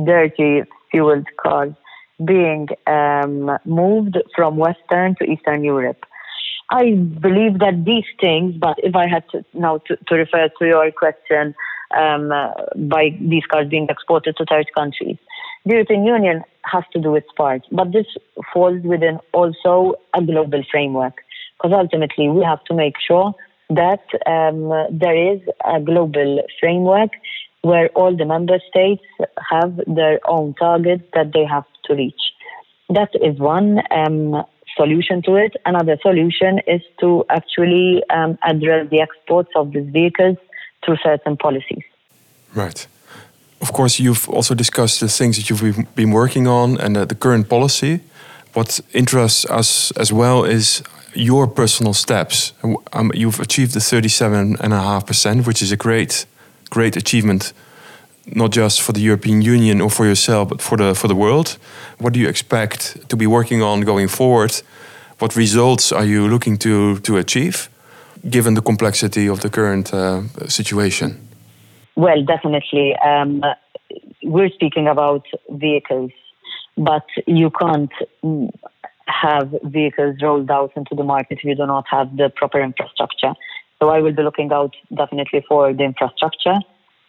dirty 0.06 0.64
fueled 0.92 1.28
cars 1.42 1.74
being 2.26 2.68
um, 2.88 3.58
moved 3.66 4.18
from 4.36 4.58
Western 4.58 5.16
to 5.16 5.24
Eastern 5.26 5.64
Europe. 5.64 6.04
I 6.70 6.96
believe 6.96 7.60
that 7.60 7.86
these 7.86 8.06
things, 8.20 8.56
but 8.58 8.76
if 8.80 8.96
I 8.96 9.08
had 9.08 9.24
to 9.32 9.46
now 9.54 9.78
to, 9.88 9.96
to 9.96 10.16
refer 10.16 10.50
to 10.60 10.66
your 10.66 10.92
question 10.92 11.56
um, 11.96 12.32
uh, 12.32 12.52
by 12.76 13.18
these 13.22 13.46
cars 13.46 13.70
being 13.70 13.88
exported 13.90 14.36
to 14.38 14.46
third 14.46 14.68
countries, 14.76 15.18
the 15.66 15.74
European 15.74 16.06
Union 16.06 16.44
has 16.66 16.84
to 16.94 17.00
do 17.00 17.16
its 17.16 17.28
part, 17.38 17.62
but 17.72 17.94
this 17.94 18.08
falls 18.54 18.82
within 18.84 19.20
also 19.34 19.96
a 20.14 20.22
global 20.22 20.62
framework 20.70 21.14
because 21.58 21.74
ultimately 21.74 22.30
we 22.30 22.44
have 22.44 22.64
to 22.66 22.74
make 22.74 22.96
sure 23.00 23.34
that 23.70 24.04
um, 24.26 24.70
there 24.92 25.34
is 25.34 25.42
a 25.66 25.80
global 25.80 26.42
framework 26.60 27.12
where 27.62 27.90
all 27.90 28.16
the 28.16 28.26
member 28.26 28.60
states 28.70 29.04
have 29.50 29.80
their 29.88 30.20
own 30.26 30.54
targets 30.54 31.04
that 31.14 31.34
they 31.34 31.46
have 31.46 31.66
to 31.86 31.96
reach. 31.96 32.22
That 32.90 33.10
is 33.22 33.38
one 33.40 33.82
um, 33.92 34.46
solution 34.76 35.22
to 35.24 35.36
it. 35.36 35.56
Another 35.66 35.98
solution 36.02 36.60
is 36.68 36.82
to 37.02 37.26
actually 37.30 38.04
um, 38.10 38.38
address 38.44 38.90
the 38.90 39.02
exports 39.02 39.50
of 39.56 39.74
these 39.74 39.90
vehicles 39.90 40.38
through 40.86 40.98
certain 41.04 41.36
policies. 41.36 41.84
Right. 42.54 42.88
Of 43.62 43.74
course, 43.74 44.00
you've 44.00 44.30
also 44.30 44.54
discussed 44.54 45.00
the 45.00 45.10
things 45.10 45.36
that 45.38 45.50
you've 45.50 45.96
been 45.96 46.12
working 46.12 46.48
on 46.48 46.80
and 46.80 46.96
uh, 46.96 47.06
the 47.06 47.16
current 47.16 47.50
policy. 47.50 48.02
What 48.54 48.80
interests 48.94 49.46
us 49.50 49.92
as 49.92 50.14
well 50.14 50.46
is 50.46 50.84
your 51.14 51.48
personal 51.48 51.94
steps. 51.94 52.54
Um, 52.94 53.12
you've 53.14 53.40
achieved 53.40 53.74
the 53.74 53.80
37.5%, 53.80 55.48
which 55.48 55.62
is 55.62 55.72
a 55.72 55.78
great, 55.78 56.26
great 56.70 56.96
achievement, 56.98 57.54
not 58.26 58.52
just 58.52 58.82
for 58.82 58.94
the 58.94 59.02
European 59.02 59.42
Union 59.42 59.82
or 59.82 59.90
for 59.90 60.06
yourself, 60.06 60.50
but 60.50 60.62
for 60.62 60.78
the, 60.78 60.94
for 60.94 61.08
the 61.08 61.16
world. 61.16 61.58
What 61.98 62.14
do 62.14 62.20
you 62.20 62.28
expect 62.28 63.10
to 63.10 63.16
be 63.16 63.28
working 63.28 63.62
on 63.62 63.82
going 63.82 64.08
forward? 64.08 64.62
What 65.20 65.36
results 65.36 65.92
are 65.92 66.06
you 66.06 66.28
looking 66.28 66.58
to, 66.60 67.00
to 67.00 67.18
achieve, 67.18 67.70
given 68.30 68.54
the 68.54 68.62
complexity 68.62 69.28
of 69.28 69.40
the 69.42 69.50
current 69.50 69.94
uh, 69.94 70.22
situation? 70.48 71.28
Well, 71.96 72.24
definitely. 72.24 72.96
Um, 72.98 73.42
we're 74.24 74.50
speaking 74.50 74.88
about 74.88 75.26
vehicles, 75.50 76.12
but 76.78 77.06
you 77.26 77.50
can't 77.50 77.92
mm, 78.24 78.52
have 79.08 79.56
vehicles 79.64 80.18
rolled 80.22 80.52
out 80.52 80.72
into 80.76 80.94
the 80.94 81.04
market 81.04 81.40
if 81.40 81.44
you 81.44 81.56
do 81.56 81.66
not 81.66 81.86
have 81.90 82.16
the 82.18 82.30
proper 82.30 82.62
infrastructure. 82.62 83.34
So 83.80 83.90
I 83.90 84.02
will 84.02 84.14
be 84.14 84.24
looking 84.24 84.52
out 84.52 84.76
definitely 84.96 85.44
for 85.48 85.74
the 85.74 85.84
infrastructure 85.84 86.58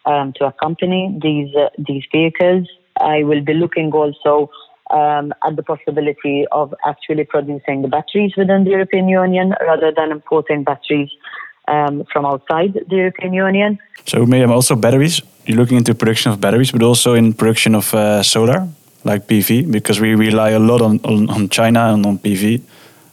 um, 0.05 0.33
to 0.33 0.45
accompany 0.45 1.17
these 1.21 1.55
uh, 1.55 1.69
these 1.77 2.03
vehicles. 2.11 2.67
I 2.99 3.23
will 3.23 3.41
be 3.41 3.53
looking 3.53 3.91
also 3.91 4.49
um, 4.91 5.33
at 5.43 5.55
the 5.55 5.63
possibility 5.63 6.45
of 6.51 6.73
actually 6.85 7.23
producing 7.23 7.81
the 7.81 7.87
batteries 7.87 8.33
within 8.35 8.63
the 8.63 8.71
European 8.71 9.07
Union 9.07 9.53
rather 9.61 9.91
than 9.91 10.11
importing 10.11 10.63
batteries 10.63 11.09
um, 11.67 12.03
from 12.11 12.25
outside 12.25 12.73
the 12.73 12.95
European 12.95 13.33
Union. 13.33 13.79
So, 14.05 14.25
Miriam, 14.25 14.51
also 14.51 14.75
batteries. 14.75 15.21
You're 15.45 15.57
looking 15.57 15.77
into 15.77 15.95
production 15.95 16.31
of 16.31 16.41
batteries, 16.41 16.71
but 16.71 16.83
also 16.83 17.13
in 17.13 17.33
production 17.33 17.75
of 17.75 17.93
uh, 17.93 18.23
solar, 18.23 18.67
like 19.03 19.27
PV, 19.27 19.71
because 19.71 19.99
we 19.99 20.15
rely 20.15 20.49
a 20.51 20.59
lot 20.59 20.81
on, 20.81 20.99
on, 21.03 21.29
on 21.29 21.49
China 21.49 21.93
and 21.93 22.05
on 22.05 22.19
PV. 22.19 22.61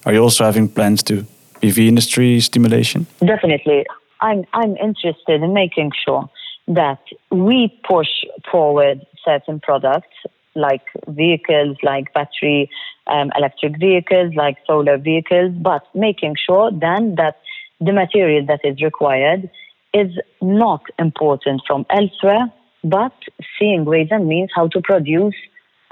Are 0.05 0.12
you 0.12 0.23
also 0.23 0.45
having 0.45 0.69
plans 0.69 1.03
to 1.05 1.27
PV 1.67 1.89
industry 1.89 2.41
stimulation? 2.41 3.07
Definitely. 3.25 3.87
I'm, 4.21 4.45
I'm 4.53 4.77
interested 4.77 5.43
in 5.43 5.53
making 5.53 5.93
sure 6.05 6.29
that 6.69 7.01
we 7.31 7.81
push 7.87 8.09
forward 8.51 9.07
certain 9.25 9.61
products 9.61 10.15
like 10.55 10.83
vehicles, 11.09 11.77
like 11.83 12.13
battery 12.15 12.71
um, 13.07 13.31
electric 13.37 13.79
vehicles, 13.79 14.35
like 14.35 14.57
solar 14.67 14.97
vehicles, 14.97 15.53
but 15.55 15.83
making 15.95 16.35
sure 16.45 16.71
then 16.71 17.15
that 17.17 17.41
the 17.81 17.93
material 17.93 18.45
that 18.47 18.61
is 18.65 18.81
required 18.81 19.51
is 19.93 20.11
not 20.41 20.83
important 20.99 21.61
from 21.67 21.85
elsewhere, 21.91 22.51
but 22.83 23.13
seeing 23.59 23.85
ways 23.85 24.09
and 24.11 24.27
means 24.27 24.51
how 24.55 24.67
to 24.69 24.81
produce 24.81 25.35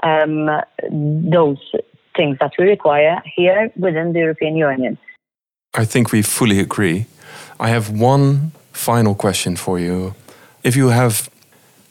um, 0.01 0.49
those 0.91 1.59
things 2.15 2.37
that 2.39 2.53
we 2.57 2.65
require 2.65 3.21
here 3.35 3.71
within 3.77 4.13
the 4.13 4.19
European 4.19 4.55
Union. 4.55 4.97
I 5.77 5.85
think 5.85 6.11
we 6.11 6.21
fully 6.21 6.59
agree. 6.59 7.05
I 7.59 7.69
have 7.69 7.89
one 7.89 8.51
final 8.71 9.15
question 9.15 9.55
for 9.55 9.79
you. 9.79 10.15
If 10.63 10.75
you 10.75 10.89
have 10.89 11.29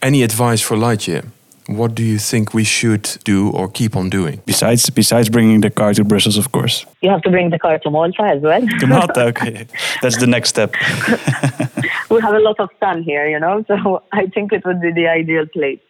any 0.02 0.22
advice 0.22 0.60
for 0.60 0.76
Lightyear, 0.76 1.26
what 1.66 1.94
do 1.94 2.02
you 2.02 2.18
think 2.18 2.52
we 2.52 2.64
should 2.64 3.18
do 3.24 3.50
or 3.50 3.68
keep 3.68 3.96
on 3.96 4.10
doing? 4.10 4.42
Besides, 4.44 4.90
besides 4.90 5.28
bringing 5.28 5.60
the 5.60 5.70
car 5.70 5.94
to 5.94 6.04
Brussels, 6.04 6.36
of 6.36 6.52
course. 6.52 6.84
You 7.00 7.10
have 7.10 7.22
to 7.22 7.30
bring 7.30 7.50
the 7.50 7.58
car 7.58 7.78
to 7.78 7.90
Malta 7.90 8.22
as 8.22 8.42
well. 8.42 8.60
To 8.80 8.86
Malta, 8.86 9.24
okay. 9.26 9.66
That's 10.02 10.18
the 10.18 10.26
next 10.26 10.50
step. 10.50 10.74
we 12.10 12.20
have 12.20 12.34
a 12.34 12.40
lot 12.40 12.60
of 12.60 12.68
sun 12.80 13.02
here, 13.02 13.26
you 13.28 13.40
know, 13.40 13.64
so 13.66 14.02
I 14.12 14.26
think 14.26 14.52
it 14.52 14.64
would 14.66 14.80
be 14.80 14.92
the 14.92 15.08
ideal 15.08 15.46
place. 15.46 15.80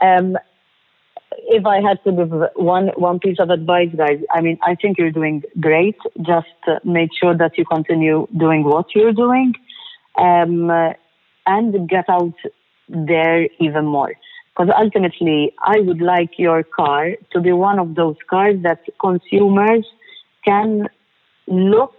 Um, 0.00 0.36
if 1.38 1.66
I 1.66 1.80
had 1.80 2.02
to 2.04 2.12
give 2.12 2.32
one 2.56 2.88
one 2.96 3.18
piece 3.18 3.38
of 3.38 3.50
advice, 3.50 3.90
guys, 3.96 4.20
I 4.30 4.40
mean, 4.40 4.58
I 4.62 4.74
think 4.74 4.98
you're 4.98 5.10
doing 5.10 5.42
great. 5.60 5.96
Just 6.22 6.46
uh, 6.66 6.78
make 6.84 7.10
sure 7.20 7.36
that 7.36 7.56
you 7.58 7.64
continue 7.64 8.26
doing 8.36 8.64
what 8.64 8.94
you're 8.94 9.12
doing, 9.12 9.54
um, 10.18 10.70
and 11.46 11.88
get 11.88 12.08
out 12.08 12.34
there 12.88 13.48
even 13.60 13.86
more. 13.86 14.14
Because 14.56 14.72
ultimately, 14.78 15.52
I 15.60 15.80
would 15.80 16.00
like 16.00 16.38
your 16.38 16.62
car 16.62 17.10
to 17.32 17.40
be 17.40 17.52
one 17.52 17.78
of 17.78 17.94
those 17.94 18.16
cars 18.30 18.56
that 18.62 18.80
consumers 19.00 19.84
can 20.44 20.88
look 21.48 21.94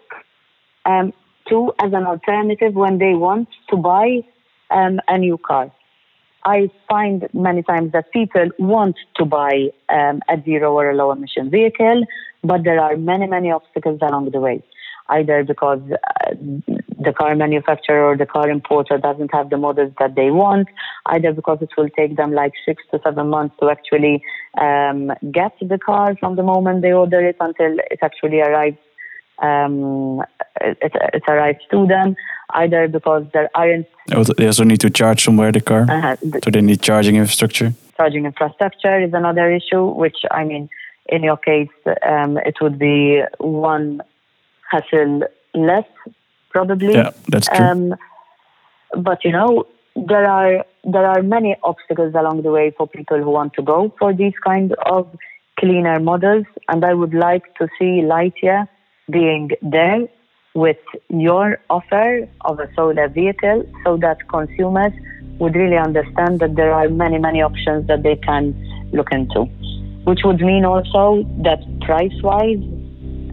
um, 0.86 1.14
to 1.50 1.74
as 1.82 1.92
an 1.94 2.06
alternative 2.06 2.74
when 2.74 2.98
they 2.98 3.14
want 3.14 3.50
to 3.70 3.76
buy 3.76 4.24
um, 4.72 5.00
a 5.08 5.18
new 5.18 5.38
car. 5.38 5.72
I 6.46 6.70
find 6.88 7.28
many 7.34 7.64
times 7.64 7.92
that 7.94 8.12
people 8.12 8.50
want 8.60 8.96
to 9.18 9.26
buy 9.26 9.70
um, 9.90 10.22
a 10.30 10.42
zero 10.44 10.74
or 10.74 10.92
a 10.92 10.96
low 10.96 11.12
emission 11.12 11.50
vehicle, 11.50 12.04
but 12.44 12.64
there 12.64 12.80
are 12.80 12.96
many, 12.98 13.28
many 13.28 13.52
obstacles 13.52 14.00
along 14.02 14.30
the 14.32 14.40
way. 14.40 14.64
either 15.10 15.44
because 15.44 15.82
uh, 15.92 16.32
the 17.08 17.14
car 17.14 17.36
manufacturer 17.36 18.04
or 18.04 18.18
the 18.18 18.26
car 18.26 18.50
importer 18.50 18.98
doesn't 18.98 19.34
have 19.34 19.50
the 19.50 19.58
models 19.58 19.94
that 20.00 20.16
they 20.16 20.32
want, 20.32 20.68
either 21.08 21.32
because 21.34 21.60
it 21.62 21.70
will 21.78 21.90
take 21.90 22.16
them 22.18 22.32
like 22.32 22.54
six 22.66 22.84
to 22.92 23.00
seven 23.04 23.30
months 23.30 23.56
to 23.60 23.70
actually 23.70 24.24
um, 24.60 25.12
get 25.32 25.54
the 25.62 25.78
car 25.78 26.16
from 26.20 26.36
the 26.36 26.44
moment 26.44 26.82
they 26.82 26.92
order 26.92 27.22
it 27.26 27.38
until 27.40 27.78
it 27.92 28.00
actually 28.02 28.40
arrives. 28.42 28.78
Um, 29.40 30.22
it, 30.62 30.78
it 31.14 31.24
arrives 31.28 31.60
to 31.72 31.86
them 31.88 32.16
either 32.52 32.88
because 32.88 33.26
there 33.34 33.50
aren't. 33.56 33.88
They 34.38 34.46
also 34.46 34.64
need 34.64 34.80
to 34.82 34.90
charge 34.90 35.24
somewhere 35.24 35.52
the 35.52 35.62
car, 35.62 35.86
uh, 35.90 36.16
the, 36.22 36.40
so 36.44 36.52
they 36.52 36.62
need 36.62 36.82
charging 36.82 37.16
infrastructure. 37.16 37.74
Charging 37.98 38.26
infrastructure 38.26 39.00
is 39.02 39.14
another 39.14 39.52
issue, 39.52 39.86
which 39.86 40.18
I 40.32 40.44
mean, 40.44 40.70
in 41.08 41.24
your 41.24 41.38
case, 41.38 41.70
um, 42.08 42.38
it 42.38 42.56
would 42.62 42.78
be 42.78 43.22
one 43.40 44.02
hassle 44.70 45.24
less, 45.54 45.86
probably. 46.50 46.94
Yeah, 46.94 47.12
that's 47.28 47.48
true. 47.48 47.66
Um, 47.66 47.96
but 48.98 49.24
you 49.26 49.32
know, 49.32 49.68
there 49.96 50.26
are 50.28 50.66
there 50.84 51.06
are 51.06 51.22
many 51.24 51.56
obstacles 51.64 52.14
along 52.16 52.44
the 52.44 52.52
way 52.52 52.72
for 52.78 52.88
people 52.88 53.18
who 53.18 53.30
want 53.30 53.54
to 53.54 53.62
go 53.62 53.94
for 53.98 54.14
these 54.14 54.34
kind 54.44 54.74
of 54.86 55.08
cleaner 55.60 56.00
models, 56.00 56.46
and 56.68 56.84
I 56.86 56.94
would 56.94 57.14
like 57.14 57.56
to 57.56 57.68
see 57.80 58.02
Lightyear 58.02 58.68
being 59.10 59.52
there 59.62 60.08
with 60.54 60.78
your 61.10 61.60
offer 61.70 62.28
of 62.42 62.60
a 62.60 62.74
solar 62.76 63.08
vehicle 63.10 63.70
so 63.84 63.98
that 63.98 64.18
consumers 64.30 64.94
would 65.40 65.56
really 65.56 65.78
understand 65.78 66.40
that 66.40 66.56
there 66.56 66.74
are 66.74 66.88
many, 66.90 67.18
many 67.18 67.42
options 67.42 67.88
that 67.88 68.04
they 68.04 68.16
can 68.16 68.56
look 68.94 69.12
into. 69.12 69.44
Which 70.06 70.22
would 70.24 70.40
mean 70.40 70.64
also 70.66 71.24
that 71.44 71.60
price 71.82 72.14
wise, 72.24 72.64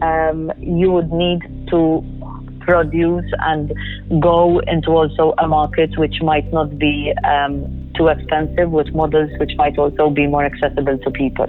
um, 0.01 0.51
you 0.57 0.91
would 0.91 1.11
need 1.11 1.41
to 1.69 2.03
produce 2.59 3.29
and 3.39 3.73
go 4.21 4.59
into 4.59 4.89
also 4.91 5.33
a 5.37 5.47
market 5.47 5.97
which 5.97 6.21
might 6.21 6.51
not 6.51 6.77
be 6.77 7.13
um, 7.23 7.91
too 7.95 8.07
expensive 8.07 8.71
with 8.71 8.93
models 8.93 9.29
which 9.39 9.51
might 9.55 9.77
also 9.77 10.09
be 10.09 10.27
more 10.27 10.45
accessible 10.45 10.97
to 10.97 11.11
people. 11.11 11.47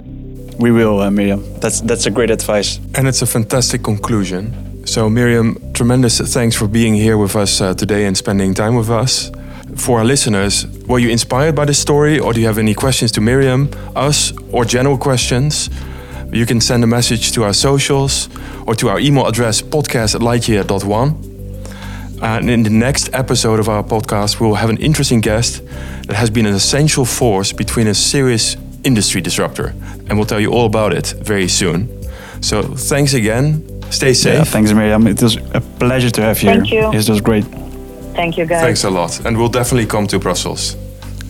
We 0.59 0.71
will, 0.71 1.01
uh, 1.01 1.11
Miriam. 1.11 1.43
That's 1.59 1.81
that's 1.81 2.05
a 2.05 2.11
great 2.11 2.31
advice. 2.31 2.79
And 2.95 3.07
it's 3.07 3.21
a 3.21 3.25
fantastic 3.25 3.83
conclusion. 3.83 4.85
So, 4.85 5.09
Miriam, 5.09 5.57
tremendous 5.73 6.19
thanks 6.19 6.55
for 6.55 6.67
being 6.67 6.93
here 6.93 7.17
with 7.17 7.35
us 7.35 7.59
uh, 7.59 7.73
today 7.73 8.05
and 8.05 8.15
spending 8.15 8.53
time 8.53 8.75
with 8.75 8.89
us. 8.89 9.31
For 9.75 9.99
our 9.99 10.05
listeners, 10.05 10.67
were 10.87 10.99
you 10.99 11.09
inspired 11.09 11.55
by 11.55 11.65
this 11.65 11.79
story 11.79 12.19
or 12.19 12.33
do 12.33 12.39
you 12.39 12.47
have 12.47 12.59
any 12.59 12.73
questions 12.73 13.11
to 13.13 13.21
Miriam, 13.21 13.69
us, 13.95 14.31
or 14.51 14.63
general 14.63 14.97
questions? 14.97 15.69
You 16.31 16.45
can 16.45 16.61
send 16.61 16.83
a 16.83 16.87
message 16.87 17.31
to 17.33 17.43
our 17.43 17.53
socials 17.53 18.29
or 18.67 18.75
to 18.75 18.89
our 18.89 18.99
email 18.99 19.25
address 19.25 19.61
podcast 19.61 20.15
at 20.15 20.21
lightyear.one. 20.21 21.35
And 22.21 22.49
in 22.49 22.63
the 22.63 22.69
next 22.69 23.09
episode 23.13 23.59
of 23.59 23.67
our 23.67 23.83
podcast, 23.83 24.39
we'll 24.39 24.55
have 24.55 24.69
an 24.69 24.77
interesting 24.77 25.19
guest 25.19 25.65
that 26.07 26.15
has 26.15 26.29
been 26.29 26.45
an 26.45 26.53
essential 26.53 27.05
force 27.05 27.51
between 27.51 27.87
a 27.87 27.93
serious 27.93 28.55
industry 28.85 29.21
disruptor. 29.21 29.73
And 30.07 30.17
we'll 30.17 30.27
tell 30.27 30.39
you 30.39 30.51
all 30.51 30.65
about 30.65 30.93
it 30.93 31.13
very 31.21 31.47
soon. 31.47 31.89
So 32.41 32.61
thanks 32.61 33.13
again 33.13 33.75
Stay 33.89 34.13
safe. 34.13 34.33
Yeah, 34.33 34.43
thanks, 34.43 34.71
Miriam. 34.73 35.07
It 35.07 35.21
was 35.21 35.37
a 35.53 35.61
pleasure 35.61 36.09
to 36.09 36.21
have 36.21 36.41
you. 36.41 36.49
Thank 36.49 36.71
you. 36.71 36.91
It 36.91 37.09
was 37.09 37.21
great. 37.21 37.45
Thank 38.15 38.37
you, 38.37 38.45
guys. 38.45 38.61
Thanks 38.61 38.83
a 38.83 38.89
lot. 38.89 39.25
And 39.25 39.37
we'll 39.37 39.49
definitely 39.49 39.85
come 39.85 40.07
to 40.07 40.19
Brussels. 40.19 40.75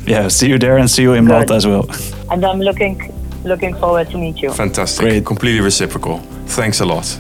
Yeah, 0.06 0.28
see 0.30 0.50
you 0.50 0.58
there 0.58 0.78
and 0.78 0.90
see 0.90 1.02
you 1.02 1.14
in 1.14 1.26
Good. 1.26 1.34
Malta 1.34 1.54
as 1.56 1.68
well. 1.68 1.90
And 2.32 2.46
I'm 2.46 2.60
looking 2.60 3.12
looking 3.44 3.76
forward 3.76 4.10
to 4.12 4.18
meet 4.18 4.42
you. 4.42 4.52
Fantastic. 4.52 5.04
Great. 5.04 5.26
Completely 5.26 5.62
reciprocal. 5.62 6.20
Thanks 6.48 6.80
a 6.80 6.86
lot. 6.86 7.20